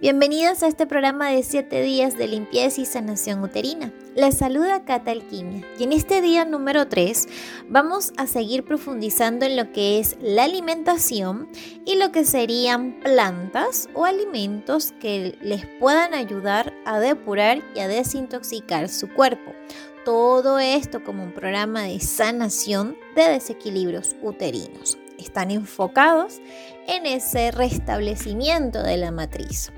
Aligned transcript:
Bienvenidos 0.00 0.62
a 0.62 0.66
este 0.66 0.86
programa 0.86 1.28
de 1.28 1.42
7 1.42 1.82
días 1.82 2.16
de 2.16 2.26
limpieza 2.26 2.80
y 2.80 2.86
sanación 2.86 3.42
uterina. 3.44 3.92
Les 4.16 4.38
saluda 4.38 4.86
Cata 4.86 5.10
Alquimia 5.10 5.62
y 5.78 5.84
en 5.84 5.92
este 5.92 6.22
día 6.22 6.46
número 6.46 6.88
3 6.88 7.28
vamos 7.68 8.14
a 8.16 8.26
seguir 8.26 8.64
profundizando 8.64 9.44
en 9.44 9.56
lo 9.56 9.72
que 9.72 9.98
es 9.98 10.16
la 10.22 10.44
alimentación 10.44 11.50
y 11.84 11.96
lo 11.96 12.12
que 12.12 12.24
serían 12.24 12.98
plantas 13.00 13.90
o 13.92 14.06
alimentos 14.06 14.94
que 15.00 15.36
les 15.42 15.66
puedan 15.78 16.14
ayudar 16.14 16.72
a 16.86 16.98
depurar 16.98 17.62
y 17.74 17.80
a 17.80 17.88
desintoxicar 17.88 18.88
su 18.88 19.12
cuerpo. 19.12 19.52
Todo 20.06 20.58
esto 20.58 21.04
como 21.04 21.22
un 21.22 21.32
programa 21.32 21.82
de 21.82 22.00
sanación 22.00 22.96
de 23.14 23.28
desequilibrios 23.28 24.16
uterinos 24.22 24.96
están 25.20 25.50
enfocados 25.50 26.40
en 26.86 27.06
ese 27.06 27.50
restablecimiento 27.50 28.82
de 28.82 28.96
la 28.96 29.10
matriz. 29.10 29.72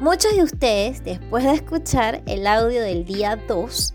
Muchos 0.00 0.34
de 0.34 0.42
ustedes, 0.42 1.04
después 1.04 1.44
de 1.44 1.52
escuchar 1.52 2.22
el 2.26 2.46
audio 2.46 2.82
del 2.82 3.04
día 3.04 3.36
2, 3.48 3.94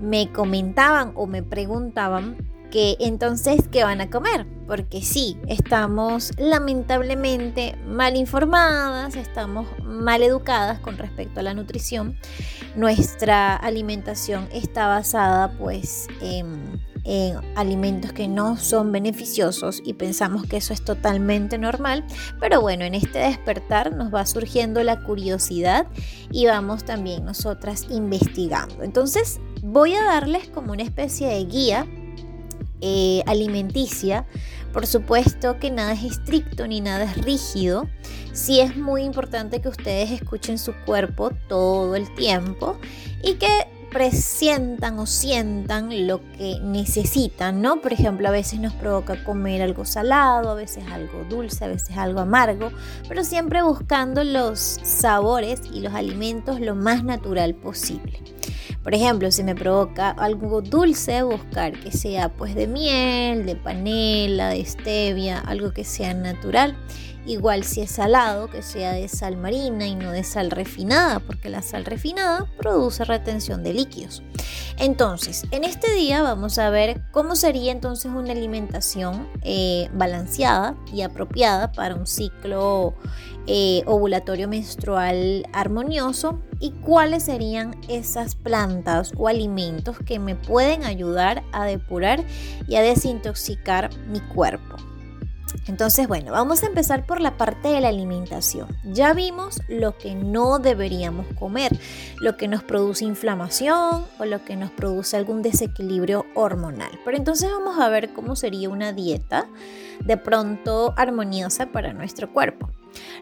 me 0.00 0.30
comentaban 0.32 1.12
o 1.14 1.26
me 1.26 1.42
preguntaban 1.42 2.36
que 2.70 2.96
entonces, 3.00 3.66
¿qué 3.70 3.82
van 3.84 4.00
a 4.00 4.10
comer? 4.10 4.46
Porque 4.66 5.02
sí, 5.02 5.38
estamos 5.48 6.32
lamentablemente 6.38 7.76
mal 7.86 8.16
informadas, 8.16 9.16
estamos 9.16 9.66
mal 9.82 10.22
educadas 10.22 10.78
con 10.80 10.98
respecto 10.98 11.40
a 11.40 11.42
la 11.42 11.54
nutrición. 11.54 12.16
Nuestra 12.76 13.56
alimentación 13.56 14.48
está 14.52 14.86
basada 14.86 15.52
pues 15.58 16.08
en 16.20 16.80
en 17.04 17.36
alimentos 17.56 18.12
que 18.12 18.28
no 18.28 18.56
son 18.56 18.92
beneficiosos 18.92 19.80
y 19.84 19.94
pensamos 19.94 20.46
que 20.46 20.58
eso 20.58 20.72
es 20.72 20.84
totalmente 20.84 21.58
normal, 21.58 22.04
pero 22.40 22.60
bueno, 22.60 22.84
en 22.84 22.94
este 22.94 23.18
despertar 23.18 23.94
nos 23.94 24.12
va 24.12 24.26
surgiendo 24.26 24.82
la 24.82 25.00
curiosidad 25.00 25.86
y 26.30 26.46
vamos 26.46 26.84
también 26.84 27.24
nosotras 27.24 27.86
investigando. 27.90 28.82
Entonces 28.82 29.40
voy 29.62 29.94
a 29.94 30.04
darles 30.04 30.48
como 30.48 30.72
una 30.72 30.82
especie 30.82 31.28
de 31.28 31.44
guía 31.44 31.86
eh, 32.80 33.22
alimenticia. 33.26 34.26
Por 34.72 34.86
supuesto 34.86 35.58
que 35.58 35.70
nada 35.70 35.94
es 35.94 36.04
estricto 36.04 36.66
ni 36.66 36.80
nada 36.80 37.04
es 37.04 37.24
rígido. 37.24 37.88
Sí 38.32 38.60
es 38.60 38.76
muy 38.76 39.02
importante 39.02 39.60
que 39.60 39.68
ustedes 39.68 40.12
escuchen 40.12 40.58
su 40.58 40.72
cuerpo 40.86 41.30
todo 41.48 41.96
el 41.96 42.14
tiempo 42.14 42.78
y 43.22 43.34
que 43.34 43.48
presientan 43.90 44.98
o 44.98 45.06
sientan 45.06 46.06
lo 46.06 46.20
que 46.32 46.58
necesitan, 46.62 47.62
¿no? 47.62 47.80
Por 47.80 47.92
ejemplo, 47.92 48.28
a 48.28 48.30
veces 48.30 48.60
nos 48.60 48.74
provoca 48.74 49.22
comer 49.24 49.62
algo 49.62 49.84
salado, 49.84 50.50
a 50.50 50.54
veces 50.54 50.84
algo 50.92 51.24
dulce, 51.28 51.64
a 51.64 51.68
veces 51.68 51.96
algo 51.96 52.20
amargo, 52.20 52.70
pero 53.08 53.24
siempre 53.24 53.62
buscando 53.62 54.24
los 54.24 54.58
sabores 54.82 55.62
y 55.72 55.80
los 55.80 55.94
alimentos 55.94 56.60
lo 56.60 56.74
más 56.74 57.04
natural 57.04 57.54
posible. 57.54 58.20
Por 58.88 58.94
ejemplo, 58.94 59.30
si 59.30 59.44
me 59.44 59.54
provoca 59.54 60.08
algo 60.08 60.62
dulce, 60.62 61.22
buscar 61.22 61.78
que 61.78 61.92
sea 61.92 62.30
pues 62.30 62.54
de 62.54 62.66
miel, 62.66 63.44
de 63.44 63.54
panela, 63.54 64.48
de 64.48 64.64
stevia, 64.64 65.40
algo 65.40 65.74
que 65.74 65.84
sea 65.84 66.14
natural. 66.14 66.74
Igual 67.26 67.64
si 67.64 67.82
es 67.82 67.90
salado, 67.90 68.48
que 68.48 68.62
sea 68.62 68.92
de 68.92 69.06
sal 69.08 69.36
marina 69.36 69.86
y 69.86 69.94
no 69.94 70.10
de 70.10 70.24
sal 70.24 70.50
refinada, 70.50 71.20
porque 71.20 71.50
la 71.50 71.60
sal 71.60 71.84
refinada 71.84 72.46
produce 72.56 73.04
retención 73.04 73.62
de 73.62 73.74
líquidos. 73.74 74.22
Entonces, 74.78 75.44
en 75.50 75.64
este 75.64 75.92
día 75.92 76.22
vamos 76.22 76.58
a 76.58 76.70
ver 76.70 77.02
cómo 77.10 77.36
sería 77.36 77.72
entonces 77.72 78.10
una 78.10 78.32
alimentación 78.32 79.28
eh, 79.42 79.90
balanceada 79.92 80.74
y 80.90 81.02
apropiada 81.02 81.72
para 81.72 81.94
un 81.94 82.06
ciclo 82.06 82.94
eh, 83.46 83.82
ovulatorio 83.84 84.48
menstrual 84.48 85.46
armonioso 85.52 86.40
y 86.60 86.72
cuáles 86.72 87.24
serían 87.24 87.76
esas 87.88 88.34
plantas 88.34 89.12
o 89.16 89.28
alimentos 89.28 89.98
que 89.98 90.18
me 90.18 90.34
pueden 90.34 90.84
ayudar 90.84 91.42
a 91.52 91.64
depurar 91.64 92.24
y 92.66 92.76
a 92.76 92.82
desintoxicar 92.82 93.90
mi 94.08 94.20
cuerpo. 94.20 94.76
Entonces, 95.66 96.08
bueno, 96.08 96.32
vamos 96.32 96.62
a 96.62 96.66
empezar 96.66 97.04
por 97.06 97.20
la 97.20 97.36
parte 97.36 97.68
de 97.68 97.80
la 97.80 97.88
alimentación. 97.88 98.68
Ya 98.84 99.12
vimos 99.12 99.60
lo 99.68 99.96
que 99.96 100.14
no 100.14 100.58
deberíamos 100.58 101.26
comer, 101.38 101.78
lo 102.20 102.36
que 102.36 102.48
nos 102.48 102.62
produce 102.62 103.04
inflamación 103.04 104.04
o 104.18 104.24
lo 104.24 104.44
que 104.44 104.56
nos 104.56 104.70
produce 104.70 105.16
algún 105.16 105.42
desequilibrio 105.42 106.26
hormonal. 106.34 106.90
Pero 107.04 107.16
entonces 107.16 107.50
vamos 107.50 107.78
a 107.78 107.88
ver 107.88 108.12
cómo 108.14 108.36
sería 108.36 108.70
una 108.70 108.92
dieta 108.92 109.46
de 110.04 110.16
pronto 110.16 110.94
armoniosa 110.96 111.66
para 111.66 111.92
nuestro 111.92 112.32
cuerpo. 112.32 112.70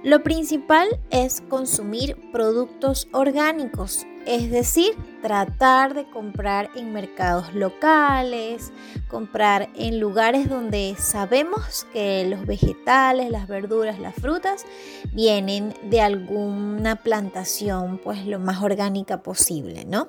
Lo 0.03 0.23
principal 0.23 0.89
es 1.11 1.43
consumir 1.49 2.17
productos 2.33 3.09
orgánicos, 3.13 4.07
es 4.27 4.51
decir, 4.51 4.95
tratar 5.23 5.95
de 5.95 6.09
comprar 6.11 6.71
en 6.75 6.93
mercados 6.93 7.55
locales, 7.55 8.73
comprar 9.09 9.69
en 9.77 10.01
lugares 10.01 10.49
donde 10.49 10.97
sabemos 10.99 11.87
que 11.93 12.27
los 12.29 12.45
vegetales, 12.45 13.31
las 13.31 13.47
verduras, 13.47 13.99
las 13.99 14.15
frutas 14.15 14.65
vienen 15.13 15.75
de 15.91 16.01
alguna 16.01 16.97
plantación 16.97 17.99
pues 18.03 18.27
lo 18.27 18.39
más 18.39 18.63
orgánica 18.63 19.23
posible, 19.23 19.85
¿no? 19.85 20.09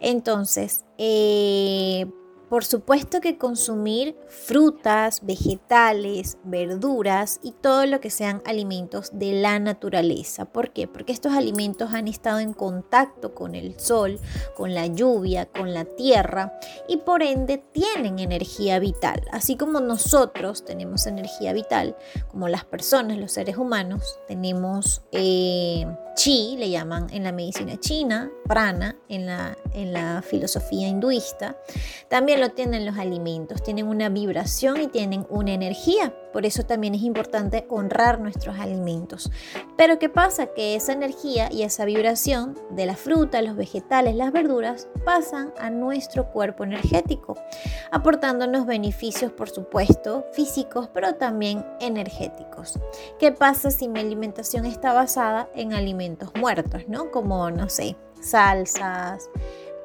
Entonces, 0.00 0.84
eh, 0.98 2.06
por 2.48 2.64
supuesto 2.64 3.20
que 3.20 3.38
consumir 3.38 4.16
frutas, 4.28 5.24
vegetales, 5.24 6.38
verduras 6.44 7.40
y 7.42 7.52
todo 7.52 7.86
lo 7.86 8.00
que 8.00 8.10
sean 8.10 8.42
alimentos 8.44 9.10
de 9.12 9.32
la 9.32 9.58
naturaleza. 9.58 10.44
¿Por 10.44 10.72
qué? 10.72 10.86
Porque 10.86 11.12
estos 11.12 11.32
alimentos 11.32 11.92
han 11.92 12.08
estado 12.08 12.38
en 12.38 12.52
contacto 12.52 13.34
con 13.34 13.54
el 13.54 13.78
sol, 13.80 14.18
con 14.56 14.74
la 14.74 14.86
lluvia, 14.86 15.46
con 15.46 15.74
la 15.74 15.84
tierra 15.84 16.58
y 16.88 16.98
por 16.98 17.22
ende 17.22 17.58
tienen 17.72 18.18
energía 18.18 18.78
vital. 18.78 19.22
Así 19.32 19.56
como 19.56 19.80
nosotros 19.80 20.64
tenemos 20.64 21.06
energía 21.06 21.52
vital, 21.52 21.96
como 22.28 22.48
las 22.48 22.64
personas, 22.64 23.18
los 23.18 23.32
seres 23.32 23.56
humanos, 23.56 24.18
tenemos 24.28 25.02
eh, 25.12 25.86
chi, 26.16 26.56
le 26.58 26.70
llaman 26.70 27.06
en 27.12 27.22
la 27.22 27.30
medicina 27.30 27.78
china, 27.78 28.30
prana 28.48 28.96
en 29.08 29.26
la, 29.26 29.56
en 29.72 29.92
la 29.92 30.22
filosofía 30.22 30.88
hinduista. 30.88 31.56
También 32.08 32.40
lo 32.40 32.48
tienen 32.48 32.84
los 32.84 32.98
alimentos, 32.98 33.62
tienen 33.62 33.86
una 33.86 34.08
vibración 34.08 34.80
y 34.80 34.86
tienen 34.88 35.26
una 35.28 35.52
energía. 35.52 36.12
Por 36.36 36.44
eso 36.44 36.64
también 36.64 36.94
es 36.94 37.00
importante 37.00 37.66
honrar 37.70 38.20
nuestros 38.20 38.58
alimentos. 38.58 39.32
Pero 39.78 39.98
¿qué 39.98 40.10
pasa? 40.10 40.48
Que 40.48 40.74
esa 40.74 40.92
energía 40.92 41.50
y 41.50 41.62
esa 41.62 41.86
vibración 41.86 42.58
de 42.72 42.84
la 42.84 42.94
fruta, 42.94 43.40
los 43.40 43.56
vegetales, 43.56 44.14
las 44.14 44.32
verduras 44.32 44.86
pasan 45.06 45.54
a 45.58 45.70
nuestro 45.70 46.30
cuerpo 46.32 46.64
energético, 46.64 47.38
aportándonos 47.90 48.66
beneficios, 48.66 49.32
por 49.32 49.48
supuesto, 49.48 50.26
físicos, 50.34 50.90
pero 50.92 51.14
también 51.14 51.64
energéticos. 51.80 52.78
¿Qué 53.18 53.32
pasa 53.32 53.70
si 53.70 53.88
mi 53.88 54.00
alimentación 54.00 54.66
está 54.66 54.92
basada 54.92 55.48
en 55.54 55.72
alimentos 55.72 56.32
muertos, 56.38 56.82
¿no? 56.86 57.10
Como, 57.10 57.50
no 57.50 57.70
sé, 57.70 57.96
salsas, 58.20 59.30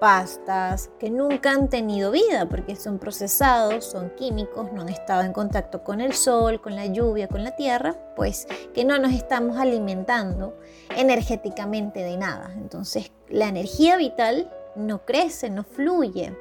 pastas 0.02 0.90
que 0.98 1.12
nunca 1.12 1.52
han 1.52 1.70
tenido 1.70 2.10
vida 2.10 2.50
porque 2.50 2.76
son 2.76 2.98
procesados, 2.98 3.86
son 3.86 4.10
químicos, 4.16 4.74
no 4.74 4.82
han 4.82 4.90
estado 4.90 5.22
en 5.22 5.32
contacto 5.32 5.84
con 5.84 6.02
el 6.02 6.14
sol, 6.14 6.60
con 6.60 6.76
la 6.76 6.88
lluvia, 6.88 7.28
con 7.28 7.44
la 7.44 7.56
tierra, 7.56 7.96
pues 8.16 8.48
que 8.74 8.84
no 8.84 8.98
nos 8.98 9.14
estamos 9.14 9.58
alimentando 9.58 10.58
energéticamente 10.98 12.00
de 12.00 12.18
nada. 12.18 12.52
Entonces 12.58 13.12
la 13.30 13.48
energía 13.48 13.96
vital 13.96 14.52
no 14.76 15.06
crece, 15.06 15.52
no 15.52 15.64
fluye, 15.64 16.36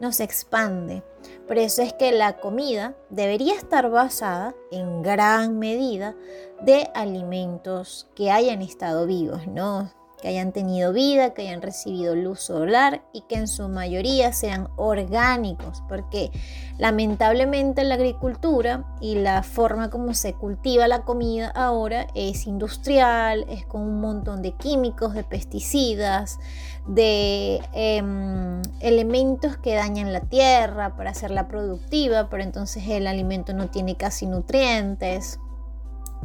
no 0.00 0.12
se 0.12 0.24
expande. 0.24 1.02
Por 1.46 1.56
eso 1.56 1.80
es 1.80 1.94
que 1.94 2.12
la 2.12 2.36
comida 2.36 2.94
debería 3.08 3.54
estar 3.54 3.88
basada 3.88 4.54
en 4.70 5.00
gran 5.00 5.58
medida 5.58 6.14
de 6.60 6.90
alimentos 6.94 8.06
que 8.14 8.30
hayan 8.30 8.60
estado 8.60 9.06
vivos, 9.06 9.46
¿no? 9.46 9.97
Que 10.20 10.28
hayan 10.28 10.52
tenido 10.52 10.92
vida, 10.92 11.34
que 11.34 11.42
hayan 11.42 11.62
recibido 11.62 12.14
luz 12.14 12.40
solar 12.40 13.02
y 13.12 13.22
que 13.22 13.36
en 13.36 13.48
su 13.48 13.68
mayoría 13.68 14.32
sean 14.32 14.68
orgánicos, 14.76 15.82
porque 15.88 16.30
lamentablemente 16.76 17.84
la 17.84 17.94
agricultura 17.94 18.84
y 19.00 19.16
la 19.16 19.42
forma 19.42 19.90
como 19.90 20.14
se 20.14 20.34
cultiva 20.34 20.88
la 20.88 21.02
comida 21.02 21.48
ahora 21.54 22.06
es 22.14 22.46
industrial, 22.46 23.46
es 23.48 23.64
con 23.64 23.82
un 23.82 24.00
montón 24.00 24.42
de 24.42 24.52
químicos, 24.52 25.14
de 25.14 25.24
pesticidas, 25.24 26.38
de 26.86 27.60
em, 27.72 28.62
elementos 28.80 29.56
que 29.56 29.74
dañan 29.74 30.12
la 30.12 30.20
tierra 30.20 30.96
para 30.96 31.10
hacerla 31.10 31.48
productiva, 31.48 32.28
pero 32.28 32.42
entonces 32.42 32.84
el 32.88 33.06
alimento 33.06 33.52
no 33.52 33.68
tiene 33.68 33.96
casi 33.96 34.26
nutrientes. 34.26 35.38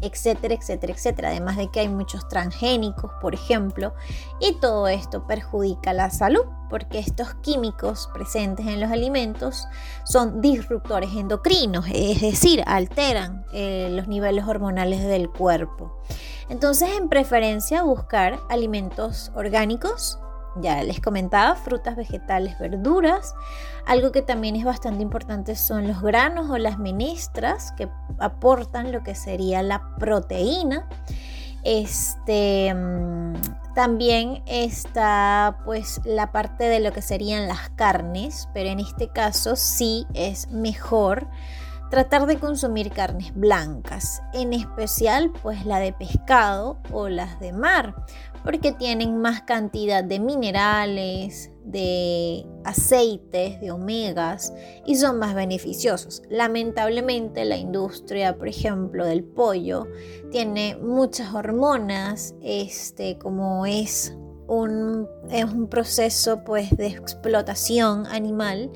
Etcétera, 0.04 0.54
etcétera, 0.54 0.94
etcétera. 0.94 1.30
Además 1.30 1.58
de 1.58 1.70
que 1.72 1.80
hay 1.80 1.90
muchos 1.90 2.28
transgénicos, 2.28 3.12
por 3.22 3.34
ejemplo, 3.34 3.94
y 4.40 4.60
todo 4.60 4.88
esto 4.88 5.26
perjudica 5.26 5.94
la 5.94 6.10
salud 6.10 6.46
porque 6.70 7.00
estos 7.00 7.36
químicos 7.36 8.10
presentes 8.14 8.66
en 8.66 8.82
los 8.82 8.92
alimentos 8.92 9.68
son 10.06 10.42
disruptores 10.42 11.12
endocrinos, 11.14 11.86
es 11.94 12.22
decir, 12.22 12.64
alteran 12.66 13.46
eh, 13.54 13.90
los 13.92 14.08
niveles 14.08 14.46
hormonales 14.48 15.04
del 15.04 15.30
cuerpo. 15.30 16.02
Entonces, 16.50 16.90
en 16.98 17.10
preferencia, 17.10 17.84
buscar 17.84 18.40
alimentos 18.50 19.32
orgánicos 19.36 20.20
ya 20.62 20.84
les 20.84 21.00
comentaba, 21.00 21.56
frutas, 21.56 21.96
vegetales, 21.96 22.58
verduras. 22.60 23.34
Algo 23.86 24.12
que 24.12 24.22
también 24.22 24.56
es 24.56 24.64
bastante 24.64 25.02
importante 25.02 25.56
son 25.56 25.88
los 25.88 26.02
granos 26.02 26.50
o 26.50 26.58
las 26.58 26.78
menestras 26.78 27.72
que 27.74 27.90
aportan 28.20 28.92
lo 28.92 29.04
que 29.04 29.16
sería 29.16 29.64
la 29.64 29.96
proteína. 29.98 30.88
Este 31.64 32.74
mm, 32.74 33.34
también 33.74 34.44
está 34.46 35.58
pues 35.66 36.02
la 36.04 36.32
parte 36.32 36.66
de 36.66 36.80
lo 36.80 36.92
que 36.92 37.02
serían 37.02 37.48
las 37.48 37.70
carnes, 37.70 38.50
pero 38.54 38.70
en 38.70 38.80
este 38.80 39.08
caso 39.08 39.56
sí 39.56 40.06
es 40.14 40.50
mejor 40.52 41.28
tratar 41.90 42.26
de 42.26 42.40
consumir 42.40 42.90
carnes 42.92 43.34
blancas, 43.36 44.24
en 44.34 44.52
especial 44.54 45.32
pues 45.44 45.66
la 45.66 45.80
de 45.80 45.94
pescado 45.94 46.80
o 46.92 47.08
las 47.08 47.40
de 47.40 47.54
mar, 47.54 47.94
porque 48.44 48.72
tienen 48.72 49.20
más 49.20 49.42
cantidad 49.44 50.04
de 50.04 50.20
minerales, 50.20 51.52
de 51.64 52.46
aceites, 52.66 53.60
de 53.62 53.72
omegas 53.72 54.54
y 54.86 54.96
son 54.96 55.20
más 55.20 55.34
beneficiosos. 55.34 56.22
Lamentablemente 56.30 57.46
la 57.46 57.58
industria, 57.58 58.38
por 58.38 58.48
ejemplo, 58.48 59.06
del 59.06 59.24
pollo 59.24 59.88
tiene 60.32 60.78
muchas 60.78 61.34
hormonas, 61.34 62.36
este 62.42 63.18
como 63.18 63.66
es 63.66 64.16
un, 64.48 65.08
es 65.30 65.46
un 65.46 65.68
proceso 65.68 66.44
pues 66.44 66.76
de 66.76 66.88
explotación 66.88 68.06
animal 68.08 68.72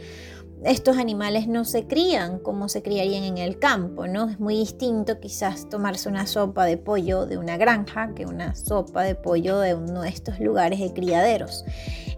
estos 0.64 0.98
animales 0.98 1.48
no 1.48 1.66
se 1.66 1.86
crían 1.86 2.40
como 2.40 2.68
se 2.68 2.82
criarían 2.82 3.24
en 3.24 3.38
el 3.38 3.60
campo, 3.60 4.08
¿no? 4.08 4.30
Es 4.30 4.40
muy 4.40 4.56
distinto 4.56 5.20
quizás 5.20 5.70
tomarse 5.70 6.10
una 6.10 6.26
sopa 6.26 6.66
de 6.66 6.78
pollo 6.78 7.26
de 7.26 7.38
una 7.38 7.58
granja 7.58 8.14
que 8.16 8.26
una 8.26 8.56
sopa 8.56 9.04
de 9.04 9.16
pollo 9.16 9.60
de 9.60 9.76
uno 9.76 10.02
de 10.02 10.10
estos 10.10 10.40
lugares 10.40 10.80
de 10.80 10.94
criaderos, 10.94 11.64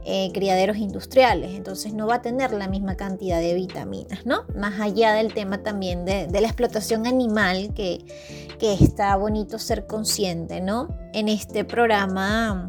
eh, 0.05 0.31
criaderos 0.33 0.77
industriales. 0.77 1.51
Entonces 1.53 1.93
no 1.93 2.07
va 2.07 2.15
a 2.15 2.21
tener 2.21 2.51
la 2.51 2.69
misma 2.69 2.95
cantidad 2.95 3.39
de 3.41 3.53
vitaminas, 3.55 4.25
¿no? 4.25 4.45
Más 4.55 4.79
allá 4.79 5.13
del 5.13 5.33
tema 5.33 5.61
también 5.61 6.05
de, 6.05 6.29
la 6.31 6.47
explotación 6.47 7.07
animal 7.07 7.73
que, 7.73 8.05
que 8.57 8.73
está 8.73 9.15
bonito 9.17 9.59
ser 9.59 9.85
consciente, 9.85 10.61
¿no? 10.61 10.87
En 11.13 11.27
este 11.27 11.65
programa 11.65 12.67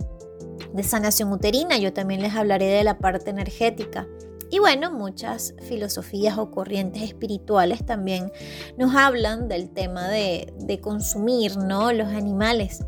de 0.72 0.82
sanación 0.82 1.32
uterina 1.32 1.78
yo 1.78 1.92
también 1.92 2.22
les 2.22 2.34
hablaré 2.34 2.66
de 2.66 2.84
la 2.84 2.98
parte 2.98 3.30
energética 3.30 4.06
y 4.50 4.58
bueno, 4.58 4.90
muchas 4.90 5.54
filosofías 5.62 6.36
o 6.36 6.50
corrientes 6.50 7.02
espirituales 7.02 7.86
también 7.86 8.32
nos 8.76 8.94
hablan 8.96 9.48
del 9.48 9.70
tema 9.70 10.08
de, 10.08 10.80
consumir 10.82 11.56
¿no? 11.56 11.92
los 11.92 12.08
animales. 12.08 12.84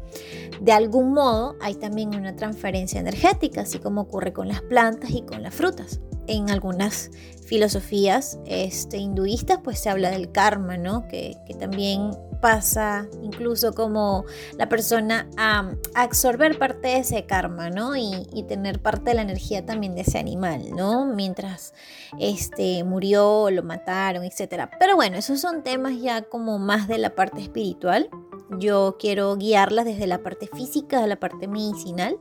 De 0.61 0.73
algún 0.73 1.13
modo 1.13 1.57
hay 1.61 1.75
también 1.75 2.15
una 2.15 2.35
transferencia 2.35 3.01
energética, 3.01 3.63
así 3.63 3.79
como 3.79 4.03
ocurre 4.03 4.33
con 4.33 4.49
las 4.49 4.61
plantas 4.63 5.11
y 5.11 5.23
con 5.23 5.43
las 5.43 5.55
frutas. 5.55 6.01
En 6.27 6.51
algunas 6.51 7.11
filosofías 7.47 8.39
este, 8.47 8.97
hinduistas 8.97 9.59
pues 9.63 9.79
se 9.79 9.91
habla 9.91 10.11
del 10.11 10.33
karma, 10.33 10.77
¿no? 10.77 11.07
que, 11.07 11.37
que 11.47 11.55
también 11.55 12.11
pasa 12.43 13.07
incluso 13.23 13.73
como 13.73 14.27
la 14.59 14.69
persona 14.69 15.31
a, 15.39 15.71
absorber 15.95 16.59
parte 16.59 16.89
de 16.89 16.99
ese 16.99 17.25
karma, 17.25 17.71
¿no? 17.71 17.97
Y, 17.97 18.45
tener 18.49 18.83
parte 18.83 19.11
de 19.11 19.15
la 19.15 19.23
energía 19.23 19.65
también 19.65 19.95
de 19.95 20.01
ese 20.01 20.19
animal, 20.19 20.75
¿no? 20.77 21.07
Mientras 21.07 21.73
este, 22.19 22.83
murió, 22.83 23.49
lo 23.51 23.63
mataron, 23.63 24.25
etc. 24.25 24.69
Pero 24.79 24.97
bueno, 24.97 25.17
esos 25.17 25.41
son 25.41 25.63
temas 25.63 26.03
ya 26.03 26.23
como 26.23 26.59
más 26.59 26.89
de 26.89 26.99
la 26.99 27.15
parte 27.15 27.41
espiritual. 27.41 28.11
Yo 28.59 28.97
quiero 28.99 29.37
guiarlas 29.37 29.85
desde 29.85 30.09
la 30.09 30.23
parte 30.23 30.49
física, 30.53 31.01
de 31.01 31.07
la 31.07 31.17
parte 31.17 31.47
medicinal. 31.47 32.19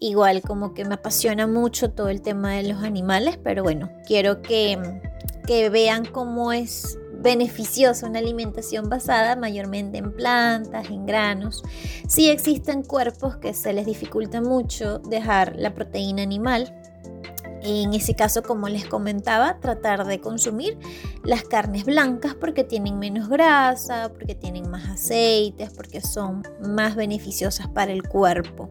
Igual 0.00 0.42
como 0.42 0.74
que 0.74 0.84
me 0.84 0.94
apasiona 0.94 1.46
mucho 1.46 1.92
todo 1.92 2.08
el 2.08 2.20
tema 2.20 2.54
de 2.54 2.64
los 2.64 2.82
animales, 2.82 3.38
pero 3.42 3.62
bueno, 3.62 3.90
quiero 4.06 4.42
que, 4.42 5.00
que 5.46 5.70
vean 5.70 6.04
cómo 6.04 6.52
es 6.52 6.98
beneficiosa 7.24 8.06
una 8.06 8.18
alimentación 8.18 8.88
basada 8.90 9.34
mayormente 9.34 9.96
en 9.98 10.12
plantas, 10.12 10.90
en 10.90 11.06
granos. 11.06 11.64
Sí 12.06 12.28
existen 12.28 12.82
cuerpos 12.82 13.38
que 13.38 13.54
se 13.54 13.72
les 13.72 13.86
dificulta 13.86 14.42
mucho 14.42 14.98
dejar 14.98 15.56
la 15.56 15.74
proteína 15.74 16.22
animal. 16.22 16.72
En 17.62 17.94
ese 17.94 18.14
caso, 18.14 18.42
como 18.42 18.68
les 18.68 18.84
comentaba, 18.84 19.58
tratar 19.58 20.04
de 20.04 20.20
consumir 20.20 20.76
las 21.24 21.44
carnes 21.44 21.86
blancas 21.86 22.34
porque 22.34 22.62
tienen 22.62 22.98
menos 22.98 23.30
grasa, 23.30 24.10
porque 24.12 24.34
tienen 24.34 24.68
más 24.70 24.86
aceites, 24.90 25.70
porque 25.72 26.02
son 26.02 26.42
más 26.60 26.94
beneficiosas 26.94 27.68
para 27.68 27.92
el 27.92 28.02
cuerpo. 28.02 28.68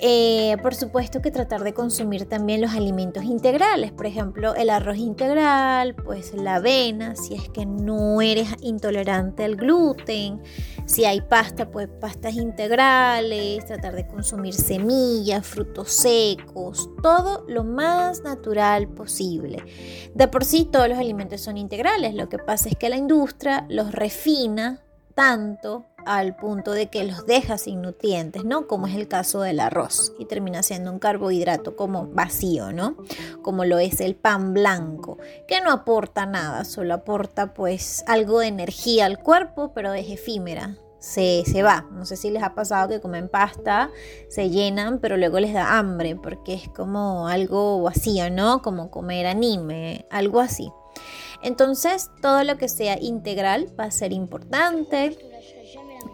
Eh, 0.00 0.56
por 0.62 0.76
supuesto 0.76 1.20
que 1.20 1.32
tratar 1.32 1.64
de 1.64 1.74
consumir 1.74 2.26
también 2.26 2.60
los 2.60 2.72
alimentos 2.72 3.24
integrales, 3.24 3.90
por 3.90 4.06
ejemplo 4.06 4.54
el 4.54 4.70
arroz 4.70 4.96
integral, 4.98 5.96
pues 5.96 6.34
la 6.34 6.56
avena, 6.56 7.16
si 7.16 7.34
es 7.34 7.48
que 7.48 7.66
no 7.66 8.20
eres 8.20 8.48
intolerante 8.60 9.44
al 9.44 9.56
gluten, 9.56 10.40
si 10.86 11.04
hay 11.04 11.20
pasta, 11.20 11.70
pues 11.72 11.88
pastas 12.00 12.34
integrales, 12.34 13.66
tratar 13.66 13.96
de 13.96 14.06
consumir 14.06 14.54
semillas, 14.54 15.44
frutos 15.44 15.90
secos, 15.90 16.88
todo 17.02 17.44
lo 17.48 17.64
más 17.64 18.22
natural 18.22 18.86
posible. 18.88 19.64
De 20.14 20.28
por 20.28 20.44
sí 20.44 20.68
todos 20.70 20.88
los 20.88 20.98
alimentos 20.98 21.40
son 21.40 21.56
integrales, 21.56 22.14
lo 22.14 22.28
que 22.28 22.38
pasa 22.38 22.68
es 22.68 22.76
que 22.76 22.88
la 22.88 22.96
industria 22.96 23.66
los 23.68 23.90
refina 23.90 24.84
tanto 25.18 25.84
al 26.06 26.36
punto 26.36 26.70
de 26.70 26.86
que 26.86 27.02
los 27.02 27.26
deja 27.26 27.58
sin 27.58 27.82
nutrientes, 27.82 28.44
¿no? 28.44 28.68
Como 28.68 28.86
es 28.86 28.94
el 28.94 29.08
caso 29.08 29.40
del 29.40 29.58
arroz 29.58 30.12
y 30.16 30.26
termina 30.26 30.62
siendo 30.62 30.92
un 30.92 31.00
carbohidrato 31.00 31.74
como 31.74 32.06
vacío, 32.06 32.70
¿no? 32.70 32.96
Como 33.42 33.64
lo 33.64 33.80
es 33.80 34.00
el 34.00 34.14
pan 34.14 34.54
blanco, 34.54 35.18
que 35.48 35.60
no 35.60 35.72
aporta 35.72 36.24
nada, 36.24 36.64
solo 36.64 36.94
aporta 36.94 37.52
pues 37.52 38.04
algo 38.06 38.38
de 38.38 38.46
energía 38.46 39.06
al 39.06 39.18
cuerpo, 39.18 39.72
pero 39.74 39.92
es 39.92 40.08
efímera. 40.08 40.76
Se, 41.00 41.42
se 41.46 41.64
va. 41.64 41.88
No 41.90 42.06
sé 42.06 42.16
si 42.16 42.30
les 42.30 42.44
ha 42.44 42.54
pasado 42.54 42.88
que 42.88 43.00
comen 43.00 43.28
pasta, 43.28 43.90
se 44.28 44.50
llenan, 44.50 45.00
pero 45.00 45.16
luego 45.16 45.40
les 45.40 45.52
da 45.52 45.78
hambre 45.78 46.14
porque 46.14 46.54
es 46.54 46.68
como 46.68 47.26
algo 47.26 47.82
vacío, 47.82 48.30
¿no? 48.30 48.62
Como 48.62 48.92
comer 48.92 49.26
anime, 49.26 50.06
algo 50.10 50.38
así. 50.38 50.70
Entonces, 51.42 52.10
todo 52.20 52.44
lo 52.44 52.58
que 52.58 52.68
sea 52.68 52.98
integral 53.00 53.68
va 53.78 53.84
a 53.84 53.90
ser 53.90 54.12
importante 54.12 55.16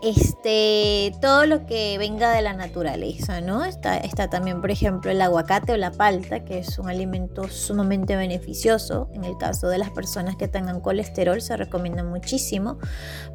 este, 0.02 1.14
todo 1.20 1.46
lo 1.46 1.66
que 1.66 1.96
venga 1.98 2.30
de 2.32 2.42
la 2.42 2.52
naturaleza, 2.52 3.40
¿no? 3.40 3.64
Está, 3.64 3.96
está 3.96 4.28
también, 4.28 4.60
por 4.60 4.70
ejemplo, 4.70 5.10
el 5.10 5.20
aguacate 5.20 5.72
o 5.72 5.76
la 5.76 5.90
palta, 5.92 6.44
que 6.44 6.58
es 6.58 6.78
un 6.78 6.88
alimento 6.88 7.48
sumamente 7.48 8.16
beneficioso. 8.16 9.08
En 9.14 9.24
el 9.24 9.36
caso 9.38 9.68
de 9.68 9.78
las 9.78 9.90
personas 9.90 10.36
que 10.36 10.48
tengan 10.48 10.80
colesterol, 10.80 11.40
se 11.40 11.56
recomienda 11.56 12.02
muchísimo 12.02 12.78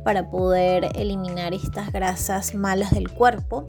para 0.04 0.30
poder 0.30 0.92
eliminar 0.96 1.54
estas 1.54 1.92
grasas 1.92 2.54
malas 2.54 2.92
del 2.92 3.10
cuerpo. 3.10 3.66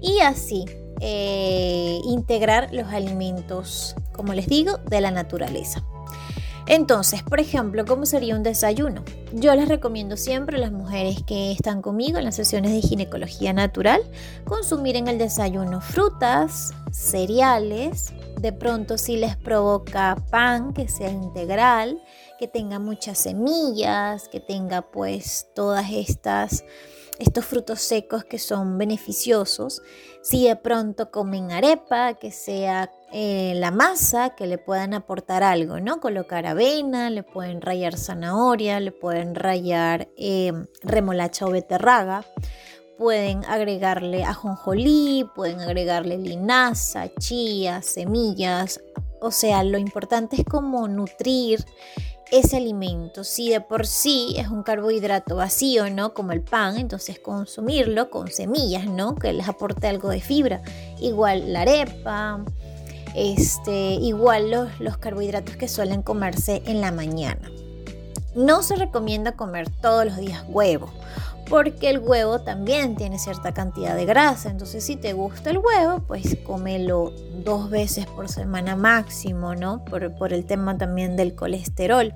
Y 0.00 0.20
así, 0.20 0.64
eh, 1.00 1.98
integrar 2.04 2.72
los 2.72 2.88
alimentos, 2.92 3.94
como 4.12 4.32
les 4.32 4.46
digo, 4.46 4.78
de 4.88 5.00
la 5.00 5.10
naturaleza. 5.10 5.84
Entonces, 6.68 7.22
por 7.22 7.40
ejemplo, 7.40 7.86
¿cómo 7.86 8.04
sería 8.04 8.36
un 8.36 8.42
desayuno? 8.42 9.02
Yo 9.32 9.54
les 9.54 9.68
recomiendo 9.68 10.18
siempre 10.18 10.58
a 10.58 10.60
las 10.60 10.70
mujeres 10.70 11.22
que 11.26 11.50
están 11.50 11.80
conmigo 11.80 12.18
en 12.18 12.24
las 12.24 12.36
sesiones 12.36 12.72
de 12.72 12.82
ginecología 12.82 13.54
natural 13.54 14.02
consumir 14.44 14.96
en 14.96 15.08
el 15.08 15.16
desayuno 15.16 15.80
frutas, 15.80 16.74
cereales, 16.92 18.12
de 18.38 18.52
pronto 18.52 18.98
si 18.98 19.16
les 19.16 19.34
provoca 19.34 20.16
pan 20.30 20.74
que 20.74 20.88
sea 20.88 21.10
integral, 21.10 22.02
que 22.38 22.48
tenga 22.48 22.78
muchas 22.78 23.16
semillas, 23.16 24.28
que 24.28 24.38
tenga 24.38 24.82
pues 24.82 25.48
todas 25.54 25.90
estas 25.90 26.64
estos 27.18 27.44
frutos 27.44 27.80
secos 27.80 28.24
que 28.24 28.38
son 28.38 28.78
beneficiosos. 28.78 29.82
Si 30.22 30.46
de 30.46 30.56
pronto 30.56 31.10
comen 31.10 31.50
arepa, 31.50 32.14
que 32.14 32.30
sea 32.30 32.90
eh, 33.12 33.54
la 33.56 33.70
masa, 33.70 34.30
que 34.30 34.46
le 34.46 34.58
puedan 34.58 34.94
aportar 34.94 35.42
algo, 35.42 35.80
¿no? 35.80 36.00
Colocar 36.00 36.46
avena, 36.46 37.10
le 37.10 37.22
pueden 37.22 37.60
rayar 37.60 37.96
zanahoria, 37.96 38.80
le 38.80 38.92
pueden 38.92 39.34
rayar 39.34 40.08
eh, 40.16 40.52
remolacha 40.82 41.46
o 41.46 41.50
beterraga. 41.50 42.24
Pueden 42.98 43.44
agregarle 43.44 44.24
ajonjolí, 44.24 45.24
pueden 45.36 45.60
agregarle 45.60 46.18
linaza, 46.18 47.08
chía, 47.18 47.80
semillas. 47.80 48.80
O 49.20 49.30
sea, 49.30 49.62
lo 49.62 49.78
importante 49.78 50.36
es 50.36 50.44
como 50.44 50.88
nutrir 50.88 51.64
ese 52.30 52.56
alimento. 52.56 53.24
Si 53.24 53.50
de 53.50 53.60
por 53.60 53.86
sí 53.86 54.34
es 54.38 54.48
un 54.48 54.62
carbohidrato 54.62 55.36
vacío, 55.36 55.90
¿no? 55.90 56.14
Como 56.14 56.32
el 56.32 56.42
pan, 56.42 56.78
entonces 56.78 57.18
consumirlo 57.18 58.10
con 58.10 58.28
semillas, 58.28 58.86
¿no? 58.86 59.14
Que 59.14 59.32
les 59.32 59.48
aporte 59.48 59.88
algo 59.88 60.08
de 60.10 60.20
fibra. 60.20 60.62
Igual 61.00 61.52
la 61.52 61.62
arepa, 61.62 62.44
este, 63.14 63.94
igual 63.94 64.50
los, 64.50 64.80
los 64.80 64.98
carbohidratos 64.98 65.56
que 65.56 65.68
suelen 65.68 66.02
comerse 66.02 66.62
en 66.66 66.80
la 66.80 66.92
mañana. 66.92 67.50
No 68.34 68.62
se 68.62 68.76
recomienda 68.76 69.32
comer 69.32 69.68
todos 69.80 70.04
los 70.04 70.16
días 70.18 70.44
huevo, 70.48 70.90
porque 71.48 71.90
el 71.90 71.98
huevo 71.98 72.40
también 72.40 72.94
tiene 72.94 73.18
cierta 73.18 73.52
cantidad 73.52 73.96
de 73.96 74.04
grasa. 74.04 74.50
Entonces, 74.50 74.84
si 74.84 74.96
te 74.96 75.12
gusta 75.12 75.50
el 75.50 75.58
huevo, 75.58 76.00
pues 76.06 76.36
cómelo 76.44 77.12
dos 77.44 77.70
veces 77.70 78.06
por 78.06 78.28
semana 78.28 78.76
máximo, 78.76 79.54
¿no? 79.54 79.84
Por, 79.84 80.32
el 80.32 80.44
tema 80.44 80.76
también 80.76 81.16
del 81.16 81.34
colesterol. 81.34 82.14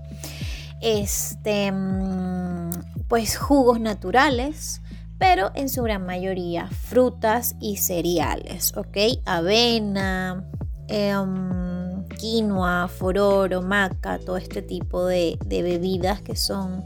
Este, 0.81 1.73
mm, 1.73 2.71
pues 3.09 3.37
jugos 3.37 3.81
naturales, 3.81 4.83
pero 5.19 5.51
en 5.55 5.69
su 5.69 5.83
gran 5.83 6.05
mayoría 6.05 6.69
frutas 6.69 7.55
y 7.61 7.77
cereales, 7.77 8.77
¿ok? 8.77 9.21
Avena, 9.25 10.45
em, 10.89 12.05
quinoa, 12.19 12.89
fororo, 12.89 13.62
maca, 13.62 14.19
todo 14.19 14.37
este 14.37 14.62
tipo 14.62 15.07
de 15.07 15.39
bebidas 15.49 16.21
que 16.23 16.37
son 16.37 16.85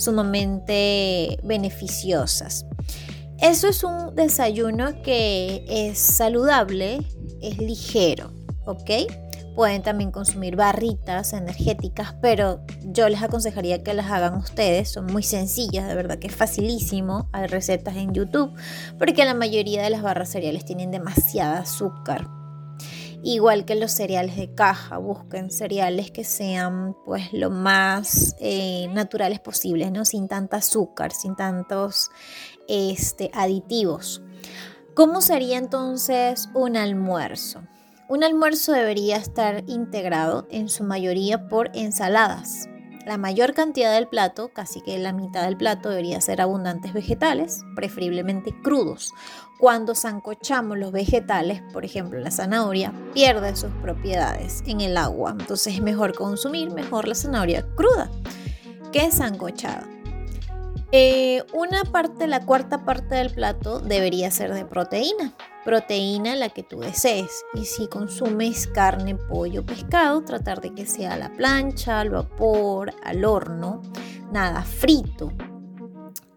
sumamente 0.00 1.38
beneficiosas. 1.42 2.66
Eso 3.40 3.68
es 3.68 3.84
un 3.84 4.14
desayuno 4.14 5.00
que 5.02 5.64
es 5.68 5.98
saludable, 5.98 7.00
es 7.40 7.58
ligero, 7.58 8.32
¿ok? 8.66 8.90
Pueden 9.54 9.82
también 9.82 10.10
consumir 10.10 10.56
barritas 10.56 11.32
energéticas, 11.32 12.14
pero 12.20 12.60
yo 12.84 13.08
les 13.08 13.22
aconsejaría 13.22 13.82
que 13.82 13.94
las 13.94 14.10
hagan 14.10 14.36
ustedes. 14.36 14.90
Son 14.90 15.06
muy 15.06 15.22
sencillas, 15.22 15.88
de 15.88 15.94
verdad 15.94 16.18
que 16.18 16.28
es 16.28 16.34
facilísimo. 16.34 17.28
Hay 17.32 17.46
recetas 17.46 17.96
en 17.96 18.12
YouTube, 18.12 18.52
porque 18.98 19.24
la 19.24 19.34
mayoría 19.34 19.82
de 19.82 19.90
las 19.90 20.02
barras 20.02 20.30
cereales 20.30 20.64
tienen 20.64 20.90
demasiada 20.90 21.60
azúcar 21.60 22.39
igual 23.22 23.64
que 23.64 23.74
los 23.74 23.92
cereales 23.92 24.36
de 24.36 24.54
caja, 24.54 24.98
busquen 24.98 25.50
cereales 25.50 26.10
que 26.10 26.24
sean 26.24 26.96
pues 27.04 27.32
lo 27.32 27.50
más 27.50 28.36
eh, 28.40 28.88
naturales 28.92 29.40
posibles, 29.40 29.92
¿no? 29.92 30.04
Sin 30.04 30.28
tanta 30.28 30.58
azúcar, 30.58 31.12
sin 31.12 31.36
tantos 31.36 32.10
este, 32.68 33.30
aditivos. 33.34 34.22
¿Cómo 34.94 35.20
sería 35.20 35.58
entonces 35.58 36.48
un 36.54 36.76
almuerzo? 36.76 37.62
Un 38.08 38.24
almuerzo 38.24 38.72
debería 38.72 39.16
estar 39.16 39.62
integrado 39.68 40.48
en 40.50 40.68
su 40.68 40.82
mayoría 40.82 41.46
por 41.46 41.70
ensaladas. 41.74 42.69
La 43.06 43.16
mayor 43.16 43.54
cantidad 43.54 43.94
del 43.94 44.08
plato, 44.08 44.52
casi 44.52 44.82
que 44.82 44.98
la 44.98 45.12
mitad 45.12 45.44
del 45.44 45.56
plato, 45.56 45.88
debería 45.88 46.20
ser 46.20 46.40
abundantes 46.40 46.92
vegetales, 46.92 47.64
preferiblemente 47.74 48.54
crudos. 48.62 49.14
Cuando 49.58 49.94
zancochamos 49.94 50.78
los 50.78 50.92
vegetales, 50.92 51.62
por 51.72 51.84
ejemplo 51.84 52.18
la 52.20 52.30
zanahoria, 52.30 52.92
pierde 53.14 53.56
sus 53.56 53.70
propiedades 53.82 54.62
en 54.66 54.80
el 54.82 54.96
agua. 54.96 55.34
Entonces 55.38 55.74
es 55.74 55.82
mejor 55.82 56.14
consumir 56.14 56.70
mejor 56.70 57.08
la 57.08 57.14
zanahoria 57.14 57.66
cruda 57.74 58.10
que 58.92 59.10
zancochada. 59.10 59.99
Eh, 60.92 61.44
una 61.52 61.84
parte, 61.84 62.26
la 62.26 62.44
cuarta 62.44 62.84
parte 62.84 63.14
del 63.14 63.30
plato 63.30 63.78
debería 63.78 64.30
ser 64.30 64.52
de 64.54 64.64
proteína. 64.64 65.34
Proteína 65.64 66.34
la 66.34 66.48
que 66.48 66.64
tú 66.64 66.80
desees. 66.80 67.44
Y 67.54 67.64
si 67.64 67.86
consumes 67.86 68.66
carne, 68.66 69.14
pollo, 69.14 69.64
pescado, 69.64 70.24
tratar 70.24 70.60
de 70.60 70.74
que 70.74 70.86
sea 70.86 71.14
a 71.14 71.18
la 71.18 71.32
plancha, 71.36 72.00
al 72.00 72.10
vapor, 72.10 72.92
al 73.04 73.24
horno, 73.24 73.82
nada 74.32 74.62
frito. 74.62 75.32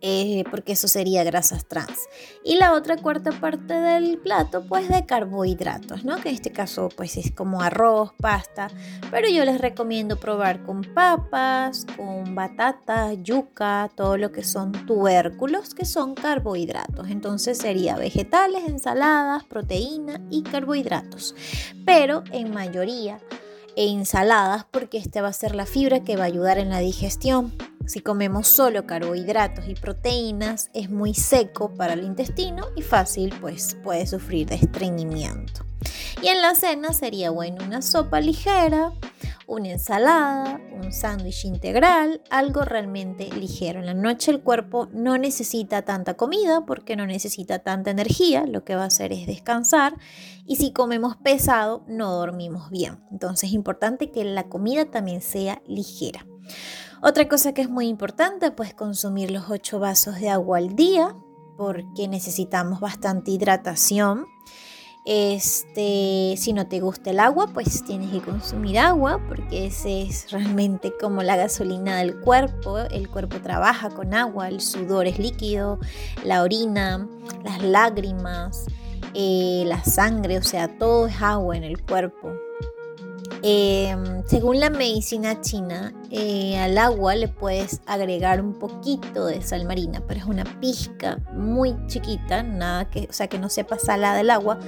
Eh, 0.06 0.44
porque 0.52 0.74
eso 0.74 0.90
sería 0.90 1.24
grasas 1.24 1.66
trans. 1.66 2.10
Y 2.44 2.58
la 2.58 2.74
otra 2.74 2.98
cuarta 2.98 3.32
parte 3.32 3.74
del 3.74 4.18
plato, 4.18 4.66
pues 4.68 4.90
de 4.90 5.06
carbohidratos, 5.06 6.04
¿no? 6.04 6.18
Que 6.18 6.28
en 6.28 6.36
este 6.36 6.52
caso, 6.52 6.90
pues 6.94 7.16
es 7.16 7.32
como 7.32 7.62
arroz, 7.62 8.12
pasta, 8.20 8.68
pero 9.12 9.30
yo 9.30 9.46
les 9.46 9.62
recomiendo 9.62 10.20
probar 10.20 10.62
con 10.64 10.82
papas, 10.82 11.86
con 11.96 12.36
batata, 12.36 13.14
yuca, 13.14 13.90
todo 13.96 14.18
lo 14.18 14.34
que 14.34 14.44
son 14.44 14.74
tubérculos, 14.86 15.74
que 15.74 15.86
son 15.86 16.16
carbohidratos. 16.16 17.08
Entonces 17.08 17.58
sería 17.58 17.96
vegetales, 17.96 18.68
ensaladas, 18.68 19.46
proteína 19.46 20.20
y 20.30 20.44
carbohidratos. 20.44 21.34
Pero 21.86 22.26
en 22.34 22.54
mayoría 22.54 23.22
ensaladas 23.76 24.66
porque 24.70 24.98
esta 24.98 25.22
va 25.22 25.30
a 25.30 25.34
ser 25.34 25.56
la 25.56 25.66
fibra 25.66 26.04
que 26.04 26.16
va 26.16 26.24
a 26.24 26.28
ayudar 26.28 26.58
en 26.58 26.70
la 26.70 26.80
digestión. 26.80 27.54
Si 27.86 28.00
comemos 28.00 28.48
solo 28.48 28.86
carbohidratos 28.86 29.68
y 29.68 29.76
proteínas, 29.76 30.70
es 30.74 30.90
muy 30.90 31.14
seco 31.14 31.76
para 31.76 31.94
el 31.94 32.04
intestino 32.04 32.68
y 32.78 32.82
fácil, 32.82 33.34
pues 33.42 33.76
puede 33.84 34.08
sufrir 34.08 34.48
de 34.48 34.56
estreñimiento. 34.56 35.66
Y 36.22 36.28
en 36.28 36.42
la 36.42 36.56
cena 36.56 36.94
sería 36.94 37.30
bueno 37.30 37.66
una 37.66 37.82
sopa 37.82 38.22
ligera, 38.22 38.94
una 39.48 39.72
ensalada, 39.72 40.62
un 40.72 40.94
sándwich 40.94 41.44
integral, 41.44 42.22
algo 42.30 42.62
realmente 42.62 43.30
ligero. 43.34 43.82
En 43.82 43.88
la 43.88 43.94
noche 43.94 44.32
el 44.32 44.42
cuerpo 44.42 44.88
no 44.94 45.18
necesita 45.18 45.82
tanta 45.82 46.14
comida 46.14 46.66
porque 46.66 46.96
no 46.96 47.06
necesita 47.06 47.60
tanta 47.60 47.92
energía, 47.92 48.46
lo 48.48 48.64
que 48.64 48.76
va 48.76 48.84
a 48.84 48.88
hacer 48.88 49.12
es 49.12 49.28
descansar 49.28 49.96
y 50.46 50.56
si 50.56 50.72
comemos 50.72 51.18
pesado 51.18 51.84
no 51.88 52.14
dormimos 52.14 52.70
bien. 52.70 53.04
Entonces 53.12 53.50
es 53.50 53.54
importante 53.54 54.10
que 54.10 54.24
la 54.24 54.44
comida 54.44 54.86
también 54.86 55.22
sea 55.22 55.62
ligera. 55.68 56.26
Otra 57.06 57.28
cosa 57.28 57.54
que 57.54 57.62
es 57.62 57.70
muy 57.70 57.90
importante, 57.90 58.50
pues 58.52 58.74
consumir 58.74 59.30
los 59.30 59.50
8 59.50 59.78
vasos 59.78 60.22
de 60.22 60.30
agua 60.30 60.60
al 60.60 60.74
día, 60.74 61.14
porque 61.58 62.08
necesitamos 62.08 62.80
bastante 62.80 63.32
hidratación. 63.32 64.26
Este, 65.04 66.36
si 66.38 66.54
no 66.54 66.66
te 66.70 66.80
gusta 66.80 67.10
el 67.10 67.20
agua, 67.20 67.48
pues 67.54 67.84
tienes 67.84 68.10
que 68.10 68.22
consumir 68.22 68.80
agua, 68.80 69.20
porque 69.28 69.66
ese 69.66 70.04
es 70.04 70.32
realmente 70.32 70.94
como 70.98 71.24
la 71.24 71.36
gasolina 71.36 71.98
del 71.98 72.22
cuerpo. 72.22 72.78
El 72.80 73.10
cuerpo 73.10 73.42
trabaja 73.42 73.90
con 73.90 74.14
agua, 74.14 74.48
el 74.48 74.62
sudor 74.62 75.06
es 75.06 75.20
líquido, 75.20 75.80
la 76.24 76.42
orina, 76.42 77.10
las 77.44 77.62
lágrimas, 77.62 78.66
eh, 79.14 79.64
la 79.66 79.84
sangre, 79.84 80.38
o 80.38 80.44
sea, 80.44 80.78
todo 80.78 81.08
es 81.08 81.22
agua 81.22 81.58
en 81.58 81.66
el 81.66 81.84
cuerpo. 81.84 82.32
Em, 83.46 84.24
según 84.26 84.62
la 84.62 84.70
medicina 84.70 85.42
china, 85.42 85.94
eh, 86.10 86.58
al 86.58 86.78
agua 86.78 87.14
le 87.14 87.28
puedes 87.28 87.82
agregar 87.86 88.40
un 88.40 88.54
poquito 88.54 89.26
de 89.26 89.42
sal 89.42 89.66
marina, 89.66 90.02
pero 90.08 90.22
es 90.22 90.26
una 90.26 90.46
pizca 90.62 91.18
muy 91.34 91.76
chiquita, 91.88 92.42
nada 92.42 92.90
que, 92.90 93.08
o 93.10 93.12
sea, 93.12 93.28
que 93.28 93.40
no 93.40 93.50
sepa 93.50 93.78
salada 93.78 94.22
el 94.22 94.30
agua, 94.30 94.60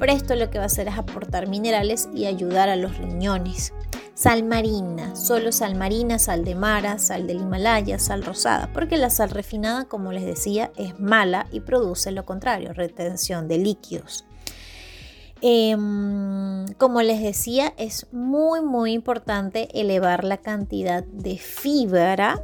pero 0.00 0.12
esto 0.12 0.34
lo 0.34 0.50
que 0.50 0.58
va 0.58 0.64
a 0.64 0.66
hacer 0.66 0.88
es 0.88 0.98
aportar 0.98 1.46
minerales 1.46 2.08
y 2.12 2.26
ayudar 2.26 2.68
a 2.68 2.74
los 2.74 2.98
riñones. 2.98 3.72
Sal 4.14 4.42
marina, 4.42 5.14
solo 5.14 5.52
sal 5.52 5.76
marina, 5.76 6.18
sal 6.18 6.44
de 6.44 6.56
mara, 6.56 6.98
sal 6.98 7.28
del 7.28 7.40
Himalaya, 7.40 8.00
sal 8.00 8.24
rosada, 8.24 8.68
porque 8.72 8.96
la 8.96 9.10
sal 9.10 9.30
refinada, 9.30 9.84
como 9.84 10.10
les 10.10 10.24
decía, 10.24 10.72
es 10.74 10.98
mala 10.98 11.46
y 11.52 11.60
produce 11.60 12.10
lo 12.10 12.24
contrario, 12.24 12.72
retención 12.72 13.46
de 13.46 13.58
líquidos. 13.58 14.24
Em, 15.40 16.66
como 16.78 17.02
les 17.02 17.22
decía, 17.22 17.74
es 17.76 18.06
muy, 18.12 18.62
muy 18.62 18.92
importante 18.92 19.68
elevar 19.78 20.24
la 20.24 20.38
cantidad 20.38 21.04
de 21.04 21.38
fibra 21.38 22.42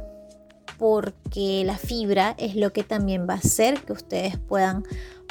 porque 0.77 1.63
la 1.63 1.77
fibra 1.77 2.33
es 2.39 2.55
lo 2.55 2.73
que 2.73 2.83
también 2.83 3.27
va 3.29 3.35
a 3.35 3.37
hacer 3.37 3.81
que 3.81 3.93
ustedes 3.93 4.37
puedan 4.39 4.83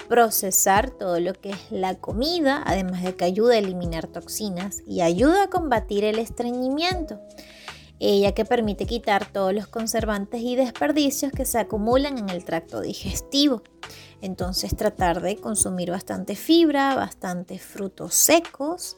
procesar 0.08 0.90
todo 0.90 1.18
lo 1.18 1.34
que 1.34 1.50
es 1.50 1.58
la 1.70 1.96
comida, 1.96 2.62
además 2.64 3.02
de 3.02 3.16
que 3.16 3.24
ayuda 3.24 3.54
a 3.54 3.58
eliminar 3.58 4.06
toxinas 4.06 4.82
y 4.86 5.00
ayuda 5.00 5.44
a 5.44 5.50
combatir 5.50 6.04
el 6.04 6.20
estreñimiento, 6.20 7.20
ya 8.00 8.32
que 8.32 8.44
permite 8.44 8.86
quitar 8.86 9.30
todos 9.30 9.52
los 9.52 9.66
conservantes 9.66 10.40
y 10.40 10.56
desperdicios 10.56 11.32
que 11.32 11.44
se 11.44 11.58
acumulan 11.58 12.18
en 12.18 12.30
el 12.30 12.44
tracto 12.44 12.80
digestivo. 12.80 13.62
Entonces 14.22 14.74
tratar 14.74 15.20
de 15.20 15.36
consumir 15.36 15.90
bastante 15.90 16.34
fibra, 16.34 16.94
bastantes 16.94 17.62
frutos 17.62 18.14
secos 18.14 18.96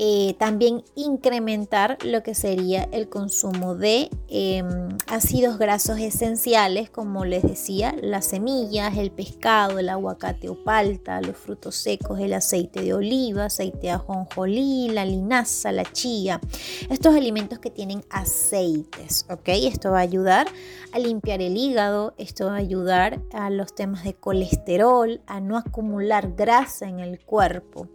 eh, 0.00 0.36
también 0.38 0.84
incrementar 0.94 1.98
lo 2.04 2.22
que 2.22 2.32
sería 2.32 2.88
el 2.92 3.08
consumo 3.08 3.74
de 3.74 4.08
em, 4.28 4.96
ácidos 5.08 5.58
grasos 5.58 5.98
esenciales, 5.98 6.88
como 6.88 7.24
les 7.24 7.42
decía, 7.42 7.96
las 8.00 8.26
semillas, 8.26 8.96
el 8.96 9.10
pescado, 9.10 9.80
el 9.80 9.88
aguacate 9.88 10.48
o 10.48 10.62
palta, 10.62 11.20
los 11.20 11.36
frutos 11.36 11.74
secos, 11.74 12.20
el 12.20 12.32
aceite 12.32 12.80
de 12.80 12.94
oliva, 12.94 13.46
aceite 13.46 13.78
de 13.78 13.90
ajonjolí, 13.90 14.88
la 14.90 15.04
linaza, 15.04 15.72
la 15.72 15.84
chía. 15.84 16.40
Estos 16.88 17.16
alimentos 17.16 17.58
que 17.58 17.70
tienen 17.70 18.04
aceites, 18.08 19.26
¿ok? 19.28 19.48
Esto 19.48 19.90
va 19.90 19.98
a 19.98 20.02
ayudar 20.02 20.46
a 20.92 21.00
limpiar 21.00 21.42
el 21.42 21.56
hígado, 21.56 22.14
esto 22.18 22.46
va 22.46 22.54
a 22.54 22.58
ayudar 22.58 23.20
a 23.32 23.50
los 23.50 23.74
temas 23.74 24.04
de 24.04 24.14
colesterol, 24.14 25.20
a 25.26 25.40
no 25.40 25.56
acumular 25.56 26.34
grasa 26.36 26.88
en 26.88 27.00
el 27.00 27.18
cuerpo. 27.18 27.88